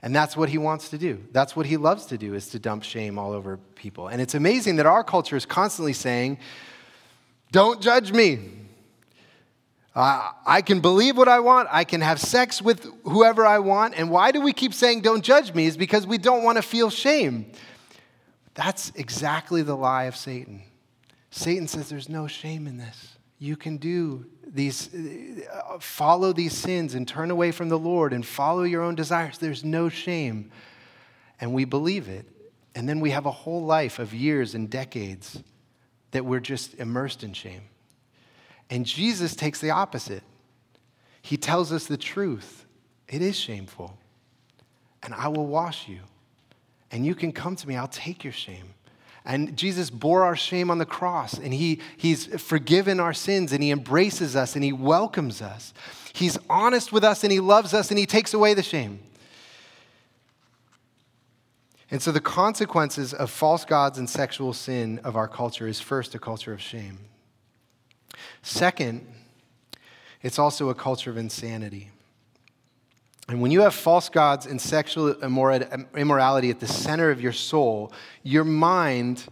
And 0.00 0.14
that's 0.14 0.36
what 0.36 0.48
he 0.48 0.58
wants 0.58 0.90
to 0.90 0.98
do. 0.98 1.24
That's 1.32 1.56
what 1.56 1.66
he 1.66 1.76
loves 1.76 2.06
to 2.06 2.18
do 2.18 2.34
is 2.34 2.48
to 2.50 2.60
dump 2.60 2.84
shame 2.84 3.18
all 3.18 3.32
over 3.32 3.56
people. 3.74 4.08
And 4.08 4.22
it's 4.22 4.34
amazing 4.34 4.76
that 4.76 4.86
our 4.86 5.02
culture 5.02 5.36
is 5.36 5.44
constantly 5.44 5.92
saying, 5.92 6.38
"Don't 7.50 7.80
judge 7.80 8.12
me. 8.12 8.38
I 10.00 10.62
can 10.64 10.78
believe 10.78 11.16
what 11.16 11.26
I 11.26 11.40
want. 11.40 11.68
I 11.72 11.82
can 11.82 12.02
have 12.02 12.20
sex 12.20 12.62
with 12.62 12.86
whoever 13.02 13.44
I 13.44 13.58
want. 13.58 13.94
And 13.96 14.10
why 14.10 14.30
do 14.30 14.40
we 14.40 14.52
keep 14.52 14.72
saying, 14.72 15.00
don't 15.00 15.24
judge 15.24 15.52
me? 15.54 15.66
Is 15.66 15.76
because 15.76 16.06
we 16.06 16.18
don't 16.18 16.44
want 16.44 16.54
to 16.54 16.62
feel 16.62 16.88
shame. 16.88 17.50
That's 18.54 18.92
exactly 18.94 19.62
the 19.62 19.76
lie 19.76 20.04
of 20.04 20.14
Satan. 20.14 20.62
Satan 21.30 21.68
says, 21.68 21.88
there's 21.88 22.08
no 22.08 22.26
shame 22.26 22.66
in 22.66 22.78
this. 22.78 23.18
You 23.38 23.56
can 23.56 23.76
do 23.76 24.26
these, 24.44 24.90
follow 25.80 26.32
these 26.32 26.54
sins 26.54 26.94
and 26.94 27.06
turn 27.06 27.30
away 27.30 27.52
from 27.52 27.68
the 27.68 27.78
Lord 27.78 28.12
and 28.12 28.26
follow 28.26 28.62
your 28.62 28.82
own 28.82 28.94
desires. 28.94 29.38
There's 29.38 29.64
no 29.64 29.88
shame. 29.88 30.50
And 31.40 31.52
we 31.52 31.64
believe 31.64 32.08
it. 32.08 32.26
And 32.74 32.88
then 32.88 33.00
we 33.00 33.10
have 33.10 33.26
a 33.26 33.30
whole 33.30 33.64
life 33.64 33.98
of 33.98 34.12
years 34.12 34.54
and 34.54 34.68
decades 34.68 35.42
that 36.10 36.24
we're 36.24 36.40
just 36.40 36.74
immersed 36.74 37.22
in 37.22 37.32
shame. 37.32 37.62
And 38.70 38.84
Jesus 38.84 39.36
takes 39.36 39.60
the 39.60 39.70
opposite. 39.70 40.22
He 41.22 41.36
tells 41.36 41.72
us 41.72 41.86
the 41.86 41.96
truth. 41.96 42.66
It 43.08 43.22
is 43.22 43.38
shameful. 43.38 43.96
And 45.02 45.14
I 45.14 45.28
will 45.28 45.46
wash 45.46 45.88
you. 45.88 46.00
And 46.90 47.04
you 47.04 47.14
can 47.14 47.32
come 47.32 47.54
to 47.56 47.68
me, 47.68 47.76
I'll 47.76 47.88
take 47.88 48.24
your 48.24 48.32
shame. 48.32 48.74
And 49.28 49.58
Jesus 49.58 49.90
bore 49.90 50.24
our 50.24 50.34
shame 50.34 50.70
on 50.70 50.78
the 50.78 50.86
cross, 50.86 51.34
and 51.34 51.52
he, 51.52 51.80
He's 51.98 52.26
forgiven 52.40 52.98
our 52.98 53.12
sins, 53.12 53.52
and 53.52 53.62
He 53.62 53.70
embraces 53.70 54.34
us, 54.34 54.54
and 54.54 54.64
He 54.64 54.72
welcomes 54.72 55.42
us. 55.42 55.74
He's 56.14 56.38
honest 56.48 56.92
with 56.92 57.04
us, 57.04 57.22
and 57.22 57.30
He 57.30 57.38
loves 57.38 57.74
us, 57.74 57.90
and 57.90 57.98
He 57.98 58.06
takes 58.06 58.32
away 58.32 58.54
the 58.54 58.62
shame. 58.62 59.00
And 61.90 62.00
so, 62.00 62.10
the 62.10 62.22
consequences 62.22 63.12
of 63.12 63.30
false 63.30 63.66
gods 63.66 63.98
and 63.98 64.08
sexual 64.08 64.54
sin 64.54 64.98
of 65.04 65.14
our 65.14 65.28
culture 65.28 65.68
is 65.68 65.78
first 65.78 66.14
a 66.14 66.18
culture 66.18 66.54
of 66.54 66.62
shame. 66.62 66.98
Second, 68.40 69.06
it's 70.22 70.38
also 70.38 70.70
a 70.70 70.74
culture 70.74 71.10
of 71.10 71.18
insanity. 71.18 71.90
And 73.28 73.42
when 73.42 73.50
you 73.50 73.60
have 73.60 73.74
false 73.74 74.08
gods 74.08 74.46
and 74.46 74.58
sexual 74.60 75.12
immorality 75.22 76.50
at 76.50 76.60
the 76.60 76.66
center 76.66 77.10
of 77.10 77.20
your 77.20 77.32
soul, 77.32 77.92
your 78.22 78.44
mind 78.44 79.24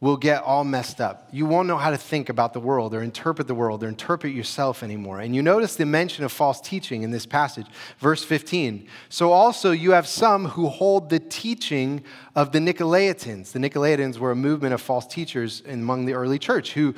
will 0.00 0.16
get 0.16 0.42
all 0.42 0.64
messed 0.64 1.00
up. 1.00 1.28
You 1.30 1.44
won't 1.44 1.68
know 1.68 1.76
how 1.76 1.90
to 1.90 1.98
think 1.98 2.30
about 2.30 2.54
the 2.54 2.58
world 2.58 2.94
or 2.94 3.02
interpret 3.02 3.46
the 3.46 3.54
world 3.54 3.84
or 3.84 3.88
interpret 3.88 4.32
yourself 4.32 4.82
anymore. 4.82 5.20
And 5.20 5.36
you 5.36 5.42
notice 5.42 5.76
the 5.76 5.84
mention 5.84 6.24
of 6.24 6.32
false 6.32 6.58
teaching 6.60 7.02
in 7.02 7.10
this 7.10 7.26
passage, 7.26 7.66
verse 7.98 8.24
15. 8.24 8.88
So 9.10 9.30
also 9.30 9.72
you 9.72 9.92
have 9.92 10.06
some 10.08 10.46
who 10.46 10.68
hold 10.68 11.10
the 11.10 11.20
teaching 11.20 12.02
of 12.34 12.50
the 12.50 12.58
Nicolaitans. 12.58 13.52
The 13.52 13.58
Nicolaitans 13.58 14.16
were 14.16 14.30
a 14.30 14.36
movement 14.36 14.72
of 14.72 14.80
false 14.80 15.06
teachers 15.06 15.62
among 15.68 16.06
the 16.06 16.14
early 16.14 16.38
church 16.38 16.72
who 16.72 16.94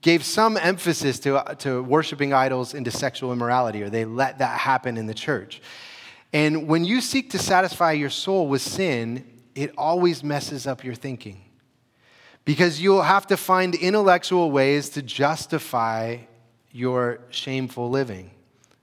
gave 0.00 0.24
some 0.24 0.56
emphasis 0.56 1.18
to, 1.20 1.56
to 1.58 1.82
worshiping 1.82 2.32
idols 2.32 2.74
into 2.74 2.90
sexual 2.90 3.32
immorality, 3.32 3.82
or 3.82 3.90
they 3.90 4.04
let 4.04 4.38
that 4.38 4.58
happen 4.58 4.96
in 4.96 5.06
the 5.06 5.14
church. 5.14 5.62
And 6.32 6.66
when 6.66 6.84
you 6.84 7.00
seek 7.00 7.30
to 7.30 7.38
satisfy 7.38 7.92
your 7.92 8.10
soul 8.10 8.48
with 8.48 8.62
sin, 8.62 9.24
it 9.54 9.72
always 9.78 10.24
messes 10.24 10.66
up 10.66 10.82
your 10.82 10.94
thinking. 10.94 11.40
Because 12.44 12.80
you'll 12.80 13.02
have 13.02 13.26
to 13.28 13.36
find 13.36 13.74
intellectual 13.74 14.50
ways 14.50 14.90
to 14.90 15.02
justify 15.02 16.18
your 16.72 17.20
shameful 17.30 17.88
living. 17.88 18.30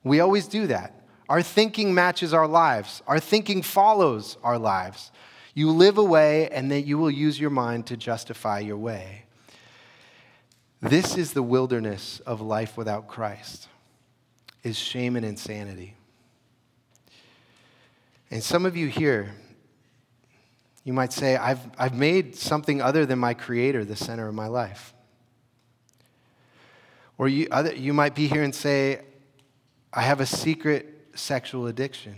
We 0.04 0.22
always 0.22 0.48
do 0.48 0.68
that. 0.68 1.04
Our 1.28 1.42
thinking 1.42 1.94
matches 1.94 2.34
our 2.34 2.48
lives, 2.48 3.04
our 3.06 3.20
thinking 3.20 3.62
follows 3.62 4.38
our 4.44 4.58
lives. 4.58 5.12
You 5.54 5.72
live 5.72 5.98
a 5.98 6.04
way, 6.04 6.50
and 6.50 6.72
then 6.72 6.86
you 6.86 6.98
will 6.98 7.12
use 7.12 7.40
your 7.40 7.50
mind 7.50 7.88
to 7.88 7.98
justify 7.98 8.60
your 8.60 8.78
way. 8.78 9.21
This 10.82 11.16
is 11.16 11.34
the 11.34 11.44
wilderness 11.44 12.22
of 12.26 12.42
life 12.42 12.76
without 12.76 13.08
Christ, 13.08 13.68
is 14.64 14.78
shame 14.78 15.16
and 15.16 15.24
insanity. 15.24 15.96
And 18.32 18.42
some 18.42 18.66
of 18.66 18.76
you 18.76 18.88
here, 18.88 19.36
you 20.84 20.94
might 20.94 21.14
say, 21.14 21.36
I've, 21.36 21.60
I've 21.78 21.94
made 21.94 22.36
something 22.36 22.82
other 22.82 23.06
than 23.06 23.20
my 23.20 23.36
Creator 23.36 23.86
the 23.86 23.96
center 23.96 24.28
of 24.28 24.34
my 24.34 24.48
life. 24.48 24.94
Or 27.18 27.28
you, 27.28 27.48
other, 27.52 27.76
you 27.76 27.94
might 27.94 28.16
be 28.16 28.28
here 28.28 28.42
and 28.42 28.56
say, 28.56 29.02
I 29.94 30.02
have 30.02 30.20
a 30.20 30.26
secret 30.26 31.10
sexual 31.14 31.68
addiction. 31.68 32.16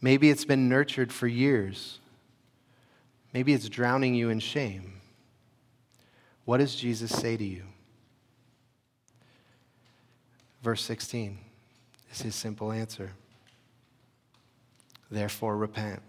Maybe 0.00 0.30
it's 0.30 0.46
been 0.46 0.68
nurtured 0.70 1.12
for 1.12 1.26
years. 1.26 1.98
Maybe 3.34 3.52
it's 3.52 3.68
drowning 3.68 4.14
you 4.14 4.30
in 4.30 4.38
shame. 4.40 4.95
What 6.46 6.58
does 6.58 6.74
Jesus 6.74 7.10
say 7.10 7.36
to 7.36 7.44
you? 7.44 7.64
Verse 10.62 10.80
16 10.82 11.38
is 12.12 12.22
his 12.22 12.34
simple 12.34 12.72
answer. 12.72 13.12
Therefore, 15.10 15.56
repent. 15.56 16.00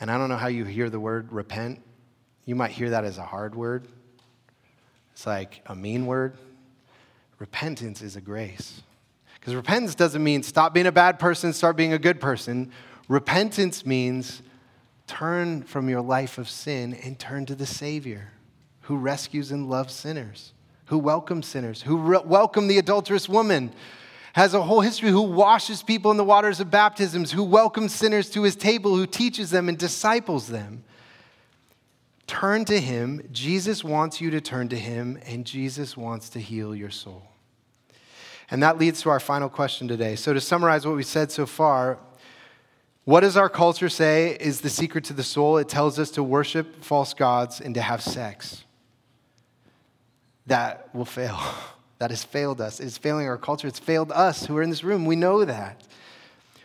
And 0.00 0.10
I 0.10 0.18
don't 0.18 0.28
know 0.28 0.36
how 0.36 0.46
you 0.46 0.64
hear 0.64 0.88
the 0.88 1.00
word 1.00 1.32
repent. 1.32 1.82
You 2.44 2.54
might 2.54 2.70
hear 2.70 2.90
that 2.90 3.04
as 3.04 3.18
a 3.18 3.24
hard 3.24 3.54
word, 3.54 3.88
it's 5.12 5.26
like 5.26 5.62
a 5.66 5.74
mean 5.74 6.06
word. 6.06 6.36
Repentance 7.38 8.02
is 8.02 8.14
a 8.14 8.20
grace. 8.20 8.82
Because 9.34 9.54
repentance 9.54 9.94
doesn't 9.94 10.22
mean 10.22 10.42
stop 10.42 10.72
being 10.72 10.86
a 10.86 10.92
bad 10.92 11.18
person, 11.18 11.52
start 11.52 11.76
being 11.76 11.92
a 11.92 11.98
good 11.98 12.20
person. 12.20 12.70
Repentance 13.08 13.84
means 13.84 14.42
Turn 15.06 15.62
from 15.62 15.88
your 15.88 16.00
life 16.00 16.38
of 16.38 16.48
sin 16.48 16.94
and 16.94 17.18
turn 17.18 17.46
to 17.46 17.54
the 17.54 17.66
Savior 17.66 18.32
who 18.86 18.96
rescues 18.96 19.50
and 19.50 19.68
loves 19.68 19.92
sinners, 19.92 20.52
who 20.86 20.98
welcomes 20.98 21.46
sinners, 21.46 21.82
who 21.82 21.96
re- 21.96 22.20
welcomed 22.24 22.70
the 22.70 22.78
adulterous 22.78 23.28
woman, 23.28 23.72
has 24.34 24.54
a 24.54 24.62
whole 24.62 24.80
history, 24.80 25.10
who 25.10 25.22
washes 25.22 25.82
people 25.82 26.12
in 26.12 26.16
the 26.16 26.24
waters 26.24 26.60
of 26.60 26.70
baptisms, 26.70 27.32
who 27.32 27.42
welcomes 27.42 27.92
sinners 27.92 28.30
to 28.30 28.42
his 28.42 28.54
table, 28.54 28.94
who 28.94 29.06
teaches 29.06 29.50
them 29.50 29.68
and 29.68 29.76
disciples 29.76 30.46
them. 30.48 30.84
Turn 32.28 32.64
to 32.66 32.80
him. 32.80 33.28
Jesus 33.32 33.82
wants 33.82 34.20
you 34.20 34.30
to 34.30 34.40
turn 34.40 34.68
to 34.68 34.78
him, 34.78 35.18
and 35.26 35.44
Jesus 35.44 35.96
wants 35.96 36.28
to 36.30 36.40
heal 36.40 36.74
your 36.74 36.90
soul. 36.90 37.22
And 38.50 38.62
that 38.62 38.78
leads 38.78 39.02
to 39.02 39.10
our 39.10 39.20
final 39.20 39.48
question 39.48 39.88
today. 39.88 40.14
So, 40.14 40.32
to 40.32 40.40
summarize 40.40 40.86
what 40.86 40.94
we 40.94 41.02
said 41.02 41.32
so 41.32 41.46
far, 41.46 41.98
what 43.06 43.20
does 43.20 43.36
our 43.36 43.48
culture 43.48 43.88
say 43.88 44.36
is 44.40 44.62
the 44.62 44.68
secret 44.68 45.04
to 45.04 45.12
the 45.12 45.22
soul? 45.22 45.58
It 45.58 45.68
tells 45.68 45.96
us 46.00 46.10
to 46.12 46.24
worship 46.24 46.82
false 46.82 47.14
gods 47.14 47.60
and 47.60 47.72
to 47.76 47.80
have 47.80 48.02
sex. 48.02 48.64
That 50.46 50.92
will 50.94 51.06
fail. 51.06 51.40
That 51.98 52.10
has 52.10 52.22
failed 52.22 52.60
us. 52.60 52.78
It's 52.78 52.98
failing 52.98 53.26
our 53.26 53.38
culture. 53.38 53.66
It's 53.66 53.78
failed 53.78 54.12
us 54.12 54.44
who 54.44 54.54
are 54.58 54.62
in 54.62 54.68
this 54.68 54.84
room. 54.84 55.06
We 55.06 55.16
know 55.16 55.46
that. 55.46 55.82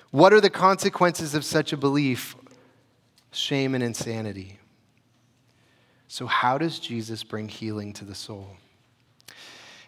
What 0.09 0.33
are 0.33 0.41
the 0.41 0.49
consequences 0.49 1.35
of 1.35 1.45
such 1.45 1.71
a 1.71 1.77
belief? 1.77 2.35
Shame 3.31 3.73
and 3.73 3.81
insanity. 3.81 4.59
So, 6.09 6.27
how 6.27 6.57
does 6.57 6.79
Jesus 6.79 7.23
bring 7.23 7.47
healing 7.47 7.93
to 7.93 8.03
the 8.03 8.13
soul? 8.13 8.57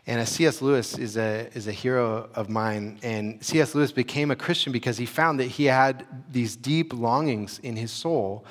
And 0.06 0.28
C.S. 0.28 0.62
Lewis 0.62 0.98
is 0.98 1.16
a, 1.16 1.50
is 1.54 1.68
a 1.68 1.72
hero 1.72 2.30
of 2.36 2.50
mine. 2.50 3.00
And 3.04 3.44
C.S. 3.44 3.74
Lewis 3.74 3.92
became 3.92 4.32
a 4.32 4.36
Christian 4.36 4.74
because 4.74 4.98
he 4.98 5.06
found 5.06 5.40
that 5.40 5.46
he 5.46 5.66
had 5.66 6.06
these 6.30 6.56
deep 6.58 6.94
longings 6.94 7.60
in 7.60 7.78
his 7.78 7.92
soul 7.92 8.46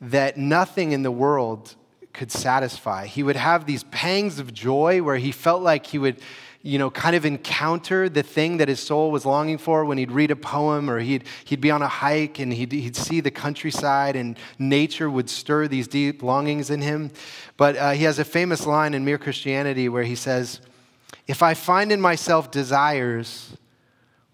that 0.00 0.36
nothing 0.36 0.92
in 0.92 1.02
the 1.02 1.10
world 1.10 1.74
could 2.12 2.30
satisfy. 2.30 3.06
He 3.06 3.22
would 3.22 3.36
have 3.36 3.66
these 3.66 3.84
pangs 3.84 4.38
of 4.38 4.54
joy 4.54 5.02
where 5.02 5.16
he 5.16 5.32
felt 5.32 5.62
like 5.62 5.86
he 5.86 5.98
would 5.98 6.20
you 6.66 6.80
know, 6.80 6.90
kind 6.90 7.14
of 7.14 7.24
encounter 7.24 8.08
the 8.08 8.24
thing 8.24 8.56
that 8.56 8.66
his 8.66 8.80
soul 8.80 9.12
was 9.12 9.24
longing 9.24 9.56
for 9.56 9.84
when 9.84 9.98
he'd 9.98 10.10
read 10.10 10.32
a 10.32 10.36
poem 10.36 10.90
or 10.90 10.98
he'd, 10.98 11.22
he'd 11.44 11.60
be 11.60 11.70
on 11.70 11.80
a 11.80 11.86
hike 11.86 12.40
and 12.40 12.52
he'd, 12.52 12.72
he'd 12.72 12.96
see 12.96 13.20
the 13.20 13.30
countryside 13.30 14.16
and 14.16 14.36
nature 14.58 15.08
would 15.08 15.30
stir 15.30 15.68
these 15.68 15.86
deep 15.86 16.24
longings 16.24 16.68
in 16.68 16.82
him. 16.82 17.12
But 17.56 17.76
uh, 17.76 17.90
he 17.92 18.02
has 18.02 18.18
a 18.18 18.24
famous 18.24 18.66
line 18.66 18.94
in 18.94 19.04
Mere 19.04 19.16
Christianity 19.16 19.88
where 19.88 20.02
he 20.02 20.16
says, 20.16 20.60
If 21.26 21.42
I 21.42 21.54
find 21.54 21.90
in 21.92 22.00
myself 22.00 22.50
desires 22.50 23.56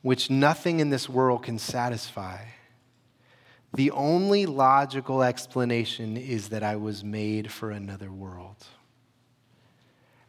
which 0.03 0.31
nothing 0.31 0.81
in 0.81 0.91
this 0.91 1.09
world 1.09 1.45
can 1.45 1.59
satisfy, 1.59 2.39
the 3.75 3.91
only 3.93 4.47
logical 4.47 5.23
explanation 5.23 6.17
is 6.17 6.51
that 6.51 6.63
I 6.63 6.77
was 6.77 7.03
made 7.03 7.51
for 7.51 7.71
another 7.71 8.11
world. 8.11 8.67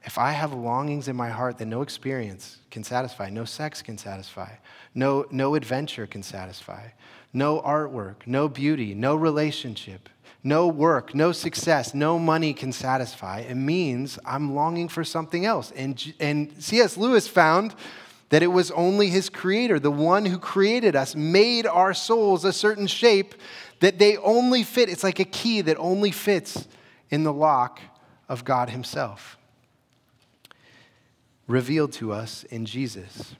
If 0.05 0.17
I 0.17 0.31
have 0.31 0.53
longings 0.53 1.07
in 1.07 1.15
my 1.15 1.29
heart 1.29 1.57
that 1.57 1.65
no 1.65 1.81
experience 1.81 2.59
can 2.71 2.83
satisfy, 2.83 3.29
no 3.29 3.45
sex 3.45 3.81
can 3.81 3.97
satisfy, 3.97 4.51
no, 4.93 5.25
no 5.31 5.55
adventure 5.55 6.07
can 6.07 6.23
satisfy, 6.23 6.89
no 7.31 7.61
artwork, 7.61 8.15
no 8.25 8.47
beauty, 8.49 8.93
no 8.93 9.15
relationship, 9.15 10.09
no 10.43 10.67
work, 10.67 11.15
no 11.15 11.31
success, 11.31 11.93
no 11.93 12.19
money 12.19 12.53
can 12.53 12.71
satisfy, 12.71 13.39
it 13.39 13.55
means 13.55 14.19
I'm 14.25 14.53
longing 14.53 14.89
for 14.89 15.03
something 15.03 15.45
else. 15.45 15.71
And, 15.71 16.13
and 16.19 16.51
C.S. 16.61 16.97
Lewis 16.97 17.27
found 17.27 17.73
that 18.29 18.43
it 18.43 18.47
was 18.47 18.71
only 18.71 19.09
his 19.09 19.29
creator, 19.29 19.79
the 19.79 19.91
one 19.91 20.25
who 20.25 20.37
created 20.39 20.95
us, 20.95 21.15
made 21.15 21.65
our 21.65 21.93
souls 21.93 22.43
a 22.43 22.51
certain 22.51 22.87
shape 22.87 23.35
that 23.79 23.99
they 23.99 24.17
only 24.17 24.63
fit. 24.63 24.89
It's 24.89 25.03
like 25.03 25.19
a 25.19 25.25
key 25.25 25.61
that 25.61 25.77
only 25.77 26.11
fits 26.11 26.67
in 27.09 27.23
the 27.23 27.33
lock 27.33 27.79
of 28.27 28.43
God 28.43 28.69
Himself 28.69 29.37
revealed 31.47 31.91
to 31.93 32.11
us 32.11 32.43
in 32.45 32.65
Jesus. 32.65 33.35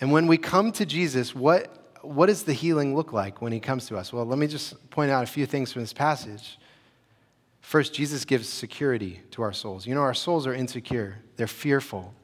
And 0.00 0.10
when 0.10 0.26
we 0.26 0.38
come 0.38 0.72
to 0.72 0.86
Jesus, 0.86 1.34
what, 1.34 1.83
what 2.04 2.26
does 2.26 2.44
the 2.44 2.52
healing 2.52 2.94
look 2.94 3.12
like 3.12 3.42
when 3.42 3.52
he 3.52 3.60
comes 3.60 3.86
to 3.86 3.96
us? 3.96 4.12
Well, 4.12 4.24
let 4.24 4.38
me 4.38 4.46
just 4.46 4.90
point 4.90 5.10
out 5.10 5.24
a 5.24 5.26
few 5.26 5.46
things 5.46 5.72
from 5.72 5.82
this 5.82 5.92
passage. 5.92 6.58
First, 7.60 7.94
Jesus 7.94 8.24
gives 8.24 8.48
security 8.48 9.20
to 9.32 9.42
our 9.42 9.52
souls. 9.52 9.86
You 9.86 9.94
know, 9.94 10.02
our 10.02 10.14
souls 10.14 10.46
are 10.46 10.54
insecure, 10.54 11.18
they're 11.36 11.46
fearful. 11.46 12.14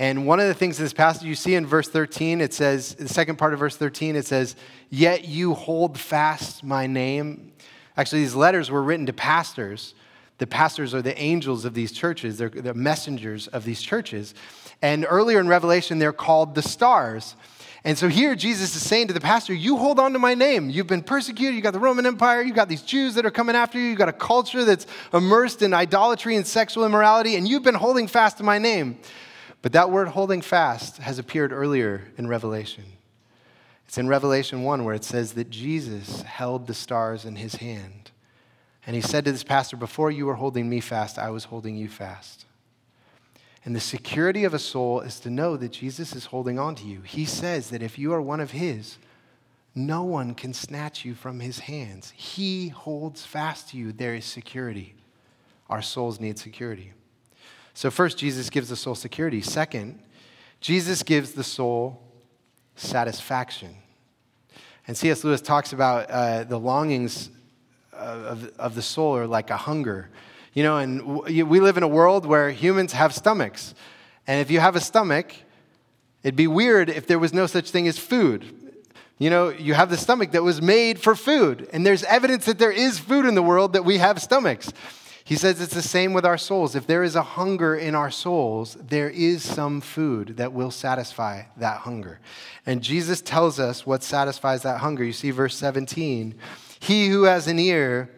And 0.00 0.26
one 0.26 0.38
of 0.38 0.46
the 0.46 0.54
things 0.54 0.78
in 0.78 0.84
this 0.84 0.92
passage 0.92 1.24
you 1.24 1.34
see 1.34 1.56
in 1.56 1.66
verse 1.66 1.88
13, 1.88 2.40
it 2.40 2.54
says, 2.54 2.94
the 2.94 3.08
second 3.08 3.36
part 3.36 3.52
of 3.52 3.58
verse 3.58 3.76
13, 3.76 4.14
it 4.14 4.26
says, 4.26 4.54
Yet 4.90 5.24
you 5.24 5.54
hold 5.54 5.98
fast 5.98 6.62
my 6.62 6.86
name. 6.86 7.52
Actually, 7.96 8.20
these 8.20 8.36
letters 8.36 8.70
were 8.70 8.82
written 8.82 9.06
to 9.06 9.12
pastors 9.12 9.94
the 10.38 10.46
pastors 10.46 10.94
are 10.94 11.02
the 11.02 11.18
angels 11.20 11.64
of 11.64 11.74
these 11.74 11.92
churches, 11.92 12.38
they're 12.38 12.48
the 12.48 12.74
messengers 12.74 13.48
of 13.48 13.64
these 13.64 13.82
churches. 13.82 14.34
And 14.80 15.04
earlier 15.08 15.40
in 15.40 15.48
Revelation, 15.48 15.98
they're 15.98 16.12
called 16.12 16.54
the 16.54 16.62
stars. 16.62 17.34
And 17.84 17.96
so 17.96 18.08
here 18.08 18.34
Jesus 18.34 18.74
is 18.74 18.82
saying 18.82 19.08
to 19.08 19.14
the 19.14 19.20
pastor, 19.20 19.54
You 19.54 19.76
hold 19.76 19.98
on 19.98 20.12
to 20.12 20.18
my 20.18 20.34
name. 20.34 20.68
You've 20.68 20.86
been 20.86 21.02
persecuted. 21.02 21.54
You 21.54 21.60
got 21.60 21.72
the 21.72 21.78
Roman 21.78 22.06
Empire. 22.06 22.42
You 22.42 22.52
got 22.52 22.68
these 22.68 22.82
Jews 22.82 23.14
that 23.14 23.24
are 23.24 23.30
coming 23.30 23.54
after 23.54 23.78
you. 23.78 23.86
You 23.86 23.94
got 23.96 24.08
a 24.08 24.12
culture 24.12 24.64
that's 24.64 24.86
immersed 25.12 25.62
in 25.62 25.72
idolatry 25.72 26.36
and 26.36 26.46
sexual 26.46 26.84
immorality, 26.84 27.36
and 27.36 27.46
you've 27.46 27.62
been 27.62 27.74
holding 27.74 28.08
fast 28.08 28.38
to 28.38 28.42
my 28.42 28.58
name. 28.58 28.98
But 29.62 29.72
that 29.72 29.90
word 29.90 30.08
holding 30.08 30.40
fast 30.40 30.98
has 30.98 31.18
appeared 31.18 31.52
earlier 31.52 32.12
in 32.16 32.26
Revelation. 32.26 32.84
It's 33.86 33.98
in 33.98 34.06
Revelation 34.06 34.64
1 34.64 34.84
where 34.84 34.94
it 34.94 35.04
says 35.04 35.32
that 35.32 35.48
Jesus 35.48 36.22
held 36.22 36.66
the 36.66 36.74
stars 36.74 37.24
in 37.24 37.36
his 37.36 37.56
hand. 37.56 38.10
And 38.86 38.94
he 38.94 39.02
said 39.02 39.24
to 39.24 39.32
this 39.32 39.44
pastor, 39.44 39.76
Before 39.76 40.10
you 40.10 40.26
were 40.26 40.34
holding 40.34 40.68
me 40.68 40.80
fast, 40.80 41.18
I 41.18 41.30
was 41.30 41.44
holding 41.44 41.76
you 41.76 41.88
fast. 41.88 42.44
And 43.68 43.76
the 43.76 43.80
security 43.80 44.44
of 44.44 44.54
a 44.54 44.58
soul 44.58 45.02
is 45.02 45.20
to 45.20 45.28
know 45.28 45.54
that 45.58 45.72
Jesus 45.72 46.16
is 46.16 46.24
holding 46.24 46.58
on 46.58 46.74
to 46.76 46.86
you. 46.86 47.02
He 47.02 47.26
says 47.26 47.68
that 47.68 47.82
if 47.82 47.98
you 47.98 48.14
are 48.14 48.22
one 48.22 48.40
of 48.40 48.52
his, 48.52 48.96
no 49.74 50.04
one 50.04 50.34
can 50.34 50.54
snatch 50.54 51.04
you 51.04 51.14
from 51.14 51.40
his 51.40 51.58
hands. 51.58 52.14
He 52.16 52.68
holds 52.68 53.26
fast 53.26 53.68
to 53.68 53.76
you. 53.76 53.92
There 53.92 54.14
is 54.14 54.24
security. 54.24 54.94
Our 55.68 55.82
souls 55.82 56.18
need 56.18 56.38
security. 56.38 56.94
So, 57.74 57.90
first, 57.90 58.16
Jesus 58.16 58.48
gives 58.48 58.70
the 58.70 58.74
soul 58.74 58.94
security. 58.94 59.42
Second, 59.42 60.00
Jesus 60.62 61.02
gives 61.02 61.32
the 61.32 61.44
soul 61.44 62.00
satisfaction. 62.74 63.76
And 64.86 64.96
C.S. 64.96 65.24
Lewis 65.24 65.42
talks 65.42 65.74
about 65.74 66.10
uh, 66.10 66.44
the 66.44 66.58
longings 66.58 67.28
of, 67.92 68.50
of 68.58 68.74
the 68.74 68.80
soul 68.80 69.14
are 69.14 69.26
like 69.26 69.50
a 69.50 69.58
hunger. 69.58 70.08
You 70.54 70.62
know, 70.62 70.78
and 70.78 71.22
we 71.24 71.60
live 71.60 71.76
in 71.76 71.82
a 71.82 71.88
world 71.88 72.26
where 72.26 72.50
humans 72.50 72.92
have 72.92 73.14
stomachs. 73.14 73.74
And 74.26 74.40
if 74.40 74.50
you 74.50 74.60
have 74.60 74.76
a 74.76 74.80
stomach, 74.80 75.32
it'd 76.22 76.36
be 76.36 76.46
weird 76.46 76.90
if 76.90 77.06
there 77.06 77.18
was 77.18 77.32
no 77.32 77.46
such 77.46 77.70
thing 77.70 77.86
as 77.88 77.98
food. 77.98 78.54
You 79.18 79.30
know, 79.30 79.48
you 79.48 79.74
have 79.74 79.90
the 79.90 79.96
stomach 79.96 80.32
that 80.32 80.42
was 80.42 80.62
made 80.62 81.00
for 81.00 81.16
food, 81.16 81.68
and 81.72 81.84
there's 81.84 82.04
evidence 82.04 82.44
that 82.46 82.58
there 82.58 82.70
is 82.70 83.00
food 83.00 83.26
in 83.26 83.34
the 83.34 83.42
world 83.42 83.72
that 83.72 83.84
we 83.84 83.98
have 83.98 84.22
stomachs. 84.22 84.72
He 85.24 85.36
says 85.36 85.60
it's 85.60 85.74
the 85.74 85.82
same 85.82 86.14
with 86.14 86.24
our 86.24 86.38
souls. 86.38 86.74
If 86.74 86.86
there 86.86 87.02
is 87.02 87.14
a 87.14 87.22
hunger 87.22 87.76
in 87.76 87.94
our 87.94 88.10
souls, 88.10 88.78
there 88.80 89.10
is 89.10 89.42
some 89.42 89.82
food 89.82 90.38
that 90.38 90.54
will 90.54 90.70
satisfy 90.70 91.42
that 91.58 91.80
hunger. 91.80 92.20
And 92.64 92.80
Jesus 92.80 93.20
tells 93.20 93.60
us 93.60 93.84
what 93.84 94.02
satisfies 94.02 94.62
that 94.62 94.80
hunger. 94.80 95.04
You 95.04 95.12
see, 95.12 95.30
verse 95.30 95.54
17 95.56 96.34
he 96.80 97.08
who 97.08 97.24
has 97.24 97.48
an 97.48 97.58
ear, 97.58 98.10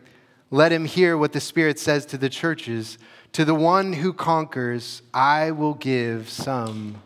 let 0.51 0.73
him 0.73 0.85
hear 0.85 1.17
what 1.17 1.33
the 1.33 1.41
Spirit 1.41 1.79
says 1.79 2.05
to 2.07 2.19
the 2.19 2.29
churches. 2.29 2.99
To 3.33 3.45
the 3.45 3.55
one 3.55 3.93
who 3.93 4.13
conquers, 4.13 5.03
I 5.15 5.53
will 5.53 5.75
give 5.75 6.29
some 6.29 7.03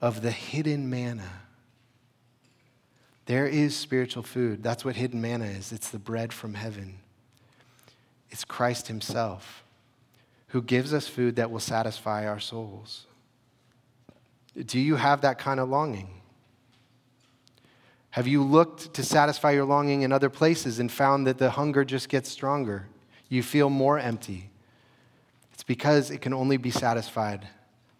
of 0.00 0.22
the 0.22 0.30
hidden 0.30 0.88
manna. 0.88 1.30
There 3.26 3.46
is 3.46 3.76
spiritual 3.76 4.22
food. 4.22 4.62
That's 4.62 4.84
what 4.84 4.96
hidden 4.96 5.20
manna 5.20 5.46
is 5.46 5.72
it's 5.72 5.90
the 5.90 5.98
bread 5.98 6.32
from 6.32 6.54
heaven. 6.54 6.98
It's 8.30 8.44
Christ 8.44 8.88
Himself 8.88 9.64
who 10.50 10.62
gives 10.62 10.92
us 10.92 11.06
food 11.06 11.36
that 11.36 11.50
will 11.50 11.60
satisfy 11.60 12.26
our 12.26 12.40
souls. 12.40 13.06
Do 14.66 14.80
you 14.80 14.96
have 14.96 15.20
that 15.20 15.38
kind 15.38 15.60
of 15.60 15.68
longing? 15.68 16.19
Have 18.10 18.26
you 18.26 18.42
looked 18.42 18.94
to 18.94 19.04
satisfy 19.04 19.52
your 19.52 19.64
longing 19.64 20.02
in 20.02 20.12
other 20.12 20.30
places 20.30 20.80
and 20.80 20.90
found 20.90 21.26
that 21.26 21.38
the 21.38 21.50
hunger 21.50 21.84
just 21.84 22.08
gets 22.08 22.28
stronger? 22.28 22.88
You 23.28 23.42
feel 23.42 23.70
more 23.70 23.98
empty. 23.98 24.50
It's 25.52 25.62
because 25.62 26.10
it 26.10 26.20
can 26.20 26.34
only 26.34 26.56
be 26.56 26.70
satisfied 26.70 27.46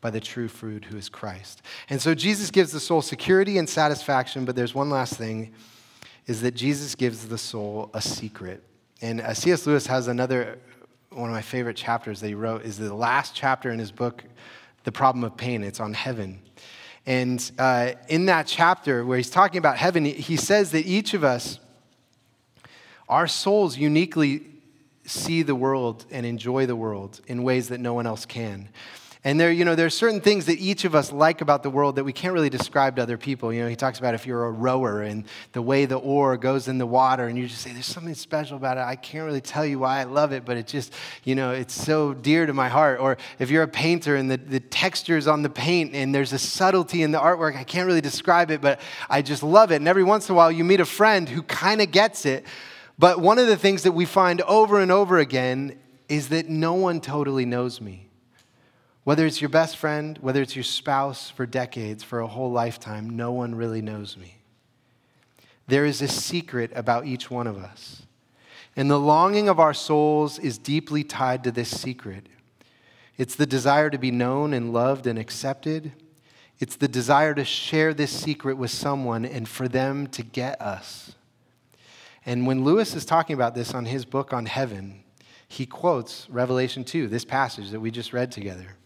by 0.01 0.11
the 0.11 0.21
true 0.21 0.49
food 0.49 0.85
who 0.87 0.97
is 0.97 1.09
Christ. 1.09 1.63
And 1.89 2.01
so 2.01 2.15
Jesus 2.15 2.51
gives 2.51 2.73
the 2.73 2.81
soul 2.81 3.03
security 3.03 3.59
and 3.59 3.69
satisfaction, 3.69 4.45
but 4.45 4.57
there's 4.57 4.75
one 4.75 4.91
last 4.91 5.15
thing 5.15 5.53
is 6.27 6.43
that 6.43 6.55
Jesus 6.55 6.95
gives 6.95 7.29
the 7.29 7.39
soul 7.39 7.91
a 7.95 8.01
secret. 8.01 8.63
And 9.03 9.21
uh, 9.21 9.35
C.S. 9.35 9.67
Lewis 9.67 9.87
has 9.87 10.09
another 10.09 10.59
one 11.11 11.29
of 11.29 11.35
my 11.35 11.43
favorite 11.43 11.77
chapters 11.77 12.21
that 12.21 12.29
he 12.29 12.35
wrote 12.35 12.63
is 12.63 12.79
the 12.79 12.95
last 12.95 13.35
chapter 13.35 13.71
in 13.71 13.79
his 13.79 13.91
book, 13.91 14.25
The 14.85 14.93
Problem 14.93 15.25
of 15.25 15.37
Pain. 15.37 15.65
It's 15.65 15.81
on 15.81 15.93
heaven. 15.93 16.41
And 17.07 17.51
uh, 17.59 17.93
in 18.09 18.27
that 18.27 18.47
chapter 18.47 19.05
where 19.05 19.17
he's 19.17 19.31
talking 19.31 19.59
about 19.59 19.77
heaven, 19.77 20.05
he 20.05 20.37
says 20.37 20.71
that 20.73 20.87
each 20.87 21.15
of 21.15 21.25
us, 21.25 21.59
our 23.09 23.27
souls 23.27 23.77
uniquely 23.77 24.47
see 25.05 25.43
the 25.43 25.55
world 25.55 26.05
and 26.11 26.25
enjoy 26.25 26.67
the 26.67 26.77
world 26.77 27.21
in 27.27 27.43
ways 27.43 27.69
that 27.69 27.81
no 27.81 27.95
one 27.95 28.07
else 28.07 28.27
can. 28.27 28.69
And 29.23 29.39
there, 29.39 29.53
you 29.53 29.67
know, 29.67 29.75
there's 29.75 29.95
certain 29.95 30.23
things 30.23 30.47
that 30.47 30.59
each 30.61 30.87
of 30.87 30.95
us 30.95 31.13
like 31.13 31.43
about 31.43 31.63
the 31.63 31.69
world 31.69 31.97
that 31.97 32.05
we 32.05 32.13
can't 32.13 32.33
really 32.33 32.49
describe 32.49 32.97
to 32.97 33.03
other 33.03 33.19
people. 33.19 33.53
You 33.53 33.63
know, 33.63 33.69
he 33.69 33.77
talks 33.77 33.99
about 33.99 34.15
if 34.15 34.27
you're 34.27 34.47
a 34.47 34.51
rower 34.51 35.03
and 35.03 35.27
the 35.53 35.61
way 35.61 35.85
the 35.85 35.99
oar 35.99 36.39
goes 36.39 36.69
in 36.69 36.79
the 36.79 36.87
water, 36.87 37.27
and 37.27 37.37
you 37.37 37.47
just 37.47 37.61
say, 37.61 37.71
"There's 37.73 37.85
something 37.85 38.15
special 38.15 38.57
about 38.57 38.79
it." 38.79 38.81
I 38.81 38.97
can't 38.97 39.27
really 39.27 39.43
tell 39.43 39.67
you 39.67 39.79
why 39.79 40.01
I 40.01 40.05
love 40.05 40.33
it, 40.33 40.47
but 40.47 40.57
it 40.57 40.67
just, 40.67 40.95
you 41.25 41.35
know, 41.35 41.51
it's 41.51 41.75
so 41.75 42.15
dear 42.15 42.47
to 42.47 42.55
my 42.55 42.71
heart. 42.71 42.99
Or 42.99 43.19
if 43.39 43.51
you're 43.51 43.63
a 43.63 43.69
painter 43.69 44.17
and 44.17 44.31
the, 44.31 44.39
the 44.39 44.61
textures 44.61 45.27
on 45.27 45.43
the 45.43 45.51
paint 45.51 45.95
and 45.95 46.15
there's 46.15 46.33
a 46.33 46.39
subtlety 46.39 47.03
in 47.03 47.11
the 47.11 47.21
artwork, 47.21 47.57
I 47.57 47.65
can't 47.65 47.87
really 47.87 48.01
describe 48.01 48.51
it, 48.51 48.63
but 48.63 48.81
I 49.11 49.21
just 49.21 49.43
love 49.43 49.71
it. 49.71 49.77
And 49.77 49.89
every 49.89 50.05
once 50.05 50.31
in 50.31 50.33
a 50.33 50.37
while, 50.37 50.51
you 50.51 50.65
meet 50.65 50.81
a 50.81 50.87
friend 50.87 51.29
who 51.29 51.43
kind 51.43 51.83
of 51.83 51.91
gets 51.91 52.25
it. 52.25 52.47
But 52.99 53.21
one 53.21 53.39
of 53.39 53.49
the 53.49 53.57
things 53.57 53.83
that 53.83 53.93
we 53.93 54.07
find 54.07 54.41
over 54.43 54.81
and 54.81 54.91
over 54.91 55.19
again 55.19 55.79
is 56.09 56.31
that 56.31 56.49
no 56.49 56.73
one 56.73 57.03
totally 57.03 57.45
knows 57.45 57.83
me. 57.83 58.10
Whether 59.05 59.27
it's 59.27 59.41
your 59.41 59.49
best 59.49 59.77
friend, 59.77 60.19
whether 60.21 60.43
it's 60.43 60.55
your 60.55 60.63
spouse 60.63 61.31
for 61.31 61.47
decades, 61.47 62.05
for 62.05 62.21
a 62.21 62.27
whole 62.27 62.53
lifetime, 62.53 63.09
no 63.11 63.33
one 63.33 63.55
really 63.55 63.81
knows 63.81 64.17
me. 64.17 64.37
There 65.67 65.87
is 65.87 66.03
a 66.03 66.09
secret 66.09 66.71
about 66.75 67.07
each 67.07 67.31
one 67.31 67.47
of 67.47 67.57
us. 67.57 68.03
And 68.77 68.91
the 68.91 69.01
longing 69.01 69.49
of 69.49 69.59
our 69.59 69.75
souls 69.75 70.39
is 70.39 70.59
deeply 70.59 71.03
tied 71.03 71.45
to 71.45 71.51
this 71.51 71.81
secret. 71.81 72.27
It's 73.17 73.35
the 73.35 73.47
desire 73.47 73.91
to 73.91 73.99
be 73.99 74.11
known 74.11 74.53
and 74.53 74.73
loved 74.73 75.07
and 75.07 75.19
accepted. 75.19 75.93
It's 76.59 76.77
the 76.77 76.89
desire 76.89 77.35
to 77.35 77.45
share 77.45 77.95
this 77.95 78.11
secret 78.11 78.57
with 78.57 78.71
someone 78.71 79.25
and 79.25 79.49
for 79.49 79.67
them 79.67 80.07
to 80.09 80.23
get 80.23 80.61
us. 80.61 81.15
And 82.27 82.47
when 82.47 82.65
Lewis 82.65 82.95
is 82.95 83.05
talking 83.05 83.35
about 83.35 83.55
this 83.55 83.75
on 83.75 83.87
his 83.87 84.05
book 84.05 84.33
on 84.33 84.47
heaven, 84.47 85.03
he 85.49 85.67
quotes 85.67 86.29
Revelation 86.31 86.85
2, 86.85 87.09
this 87.09 87.25
passage 87.25 87.71
that 87.71 87.81
we 87.81 87.91
just 87.91 88.13
read 88.13 88.31
together. 88.31 88.77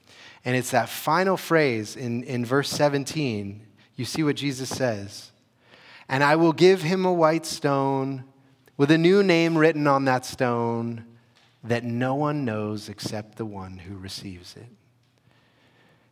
And 0.44 0.56
it's 0.56 0.72
that 0.72 0.88
final 0.88 1.36
phrase 1.36 1.96
in, 1.96 2.22
in 2.24 2.44
verse 2.44 2.68
17. 2.70 3.66
You 3.96 4.04
see 4.04 4.22
what 4.22 4.36
Jesus 4.36 4.68
says. 4.68 5.30
And 6.08 6.22
I 6.22 6.36
will 6.36 6.52
give 6.52 6.82
him 6.82 7.04
a 7.04 7.12
white 7.12 7.46
stone 7.46 8.24
with 8.76 8.90
a 8.90 8.98
new 8.98 9.22
name 9.22 9.56
written 9.56 9.86
on 9.86 10.04
that 10.04 10.26
stone 10.26 11.04
that 11.62 11.84
no 11.84 12.14
one 12.14 12.44
knows 12.44 12.88
except 12.88 13.36
the 13.36 13.46
one 13.46 13.78
who 13.78 13.96
receives 13.96 14.54
it. 14.56 14.66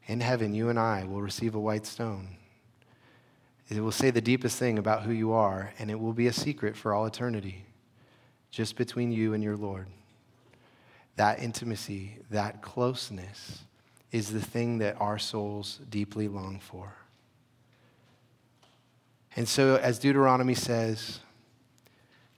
In 0.07 0.21
heaven, 0.21 0.55
you 0.55 0.71
and 0.71 0.79
I 0.79 1.05
will 1.05 1.21
receive 1.21 1.55
a 1.55 1.61
white 1.61 1.85
stone. 1.85 2.37
It 3.69 3.81
will 3.81 3.93
say 3.93 4.11
the 4.11 4.21
deepest 4.21 4.59
thing 4.59 4.79
about 4.79 5.03
who 5.03 5.13
you 5.13 5.33
are, 5.33 5.73
and 5.79 5.91
it 5.91 5.99
will 5.99 6.13
be 6.13 6.27
a 6.27 6.33
secret 6.33 6.77
for 6.77 6.93
all 6.93 7.07
eternity, 7.07 7.65
just 8.51 8.77
between 8.77 9.13
you 9.13 9.35
and 9.35 9.43
your 9.43 9.57
Lord. 9.57 9.87
That 11.17 11.39
intimacy, 11.39 12.19
that 12.31 12.63
closeness, 12.63 13.65
is 14.13 14.31
the 14.31 14.41
thing 14.41 14.79
that 14.79 15.01
our 15.01 15.19
souls 15.19 15.81
deeply 15.89 16.29
long 16.29 16.61
for. 16.61 16.93
And 19.35 19.49
so, 19.49 19.77
as 19.77 19.99
Deuteronomy 19.99 20.55
says, 20.55 21.21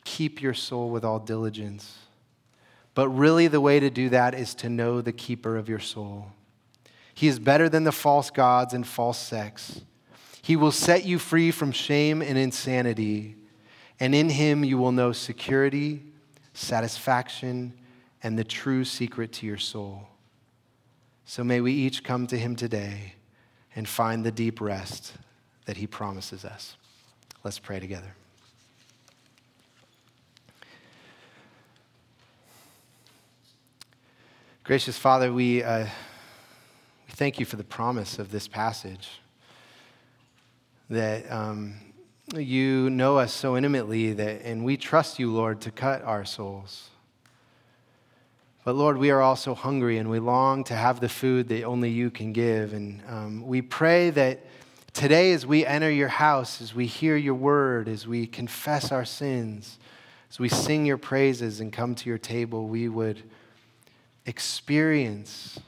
keep 0.04 0.40
your 0.40 0.54
soul 0.54 0.90
with 0.90 1.04
all 1.04 1.18
diligence. 1.18 1.98
But 2.94 3.08
really, 3.08 3.48
the 3.48 3.60
way 3.60 3.80
to 3.80 3.90
do 3.90 4.08
that 4.10 4.34
is 4.34 4.54
to 4.56 4.68
know 4.68 5.00
the 5.00 5.12
keeper 5.12 5.56
of 5.56 5.68
your 5.68 5.80
soul. 5.80 6.28
He 7.12 7.26
is 7.26 7.40
better 7.40 7.68
than 7.68 7.82
the 7.82 7.92
false 7.92 8.30
gods 8.30 8.72
and 8.72 8.87
false 8.87 9.18
sex. 9.18 9.80
He 10.40 10.54
will 10.54 10.70
set 10.70 11.04
you 11.04 11.18
free 11.18 11.50
from 11.50 11.72
shame 11.72 12.22
and 12.22 12.38
insanity, 12.38 13.34
and 13.98 14.14
in 14.14 14.28
him 14.28 14.62
you 14.62 14.78
will 14.78 14.92
know 14.92 15.10
security, 15.10 16.02
satisfaction, 16.52 17.72
and 18.22 18.38
the 18.38 18.44
true 18.44 18.84
secret 18.84 19.32
to 19.32 19.46
your 19.46 19.58
soul. 19.58 20.06
So 21.26 21.42
may 21.42 21.60
we 21.60 21.72
each 21.72 22.04
come 22.04 22.26
to 22.28 22.38
him 22.38 22.54
today 22.54 23.14
and 23.74 23.88
find 23.88 24.24
the 24.24 24.30
deep 24.30 24.60
rest 24.60 25.14
that 25.64 25.76
he 25.76 25.87
promises 25.87 26.44
us. 26.44 26.76
Let's 27.42 27.58
pray 27.58 27.80
together. 27.80 28.14
Gracious 34.64 34.96
Father, 34.96 35.32
we, 35.32 35.62
uh, 35.62 35.84
we 35.84 37.12
thank 37.12 37.38
you 37.38 37.44
for 37.44 37.56
the 37.56 37.64
promise 37.64 38.18
of 38.18 38.30
this 38.30 38.48
passage 38.48 39.20
that 40.88 41.30
um, 41.30 41.74
you 42.34 42.88
know 42.90 43.18
us 43.18 43.32
so 43.32 43.56
intimately 43.56 44.12
that, 44.12 44.42
and 44.42 44.64
we 44.64 44.76
trust 44.76 45.18
you, 45.18 45.32
Lord, 45.32 45.60
to 45.62 45.70
cut 45.70 46.02
our 46.02 46.24
souls. 46.24 46.88
But 48.64 48.77
Lord, 48.77 48.96
we 48.96 49.11
are 49.11 49.20
also 49.20 49.55
hungry 49.55 49.98
and 49.98 50.09
we 50.09 50.18
long 50.18 50.64
to 50.64 50.74
have 50.74 50.98
the 50.98 51.09
food 51.09 51.48
that 51.48 51.64
only 51.64 51.90
you 51.90 52.11
can 52.11 52.33
give. 52.33 52.72
And 52.72 53.03
um, 53.07 53.46
we 53.46 53.61
pray 53.61 54.09
that 54.11 54.40
today, 54.94 55.33
as 55.33 55.46
we 55.46 55.66
enter 55.66 55.90
your 55.90 56.09
house, 56.09 56.62
as 56.62 56.74
we 56.74 56.87
hear 56.87 57.14
your 57.14 57.35
word, 57.35 57.88
as 57.88 58.07
we 58.07 58.27
confess 58.27 58.90
our 58.90 59.05
sins, 59.05 59.79
as 60.31 60.38
we 60.38 60.48
sing 60.48 60.87
your 60.87 60.96
praises 60.96 61.61
and 61.61 61.72
come 61.72 61.94
to 61.94 62.09
your 62.09 62.18
table, 62.18 62.66
we 62.66 62.88
would 62.88 63.22
experience 64.24 65.61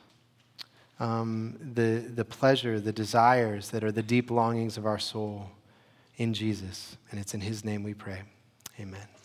um, 0.99 1.59
the, 1.75 2.03
the 2.15 2.25
pleasure, 2.25 2.81
the 2.81 2.93
desires 2.93 3.69
that 3.71 3.85
are 3.85 3.93
the 3.93 4.03
deep 4.03 4.31
longings 4.31 4.79
of 4.79 4.87
our 4.87 4.99
soul 4.99 5.51
in 6.17 6.33
Jesus. 6.33 6.97
And 7.11 7.21
it's 7.21 7.35
in 7.35 7.43
his 7.43 7.63
name 7.63 7.83
we 7.83 7.93
pray. 7.93 8.23
Amen. 8.81 9.16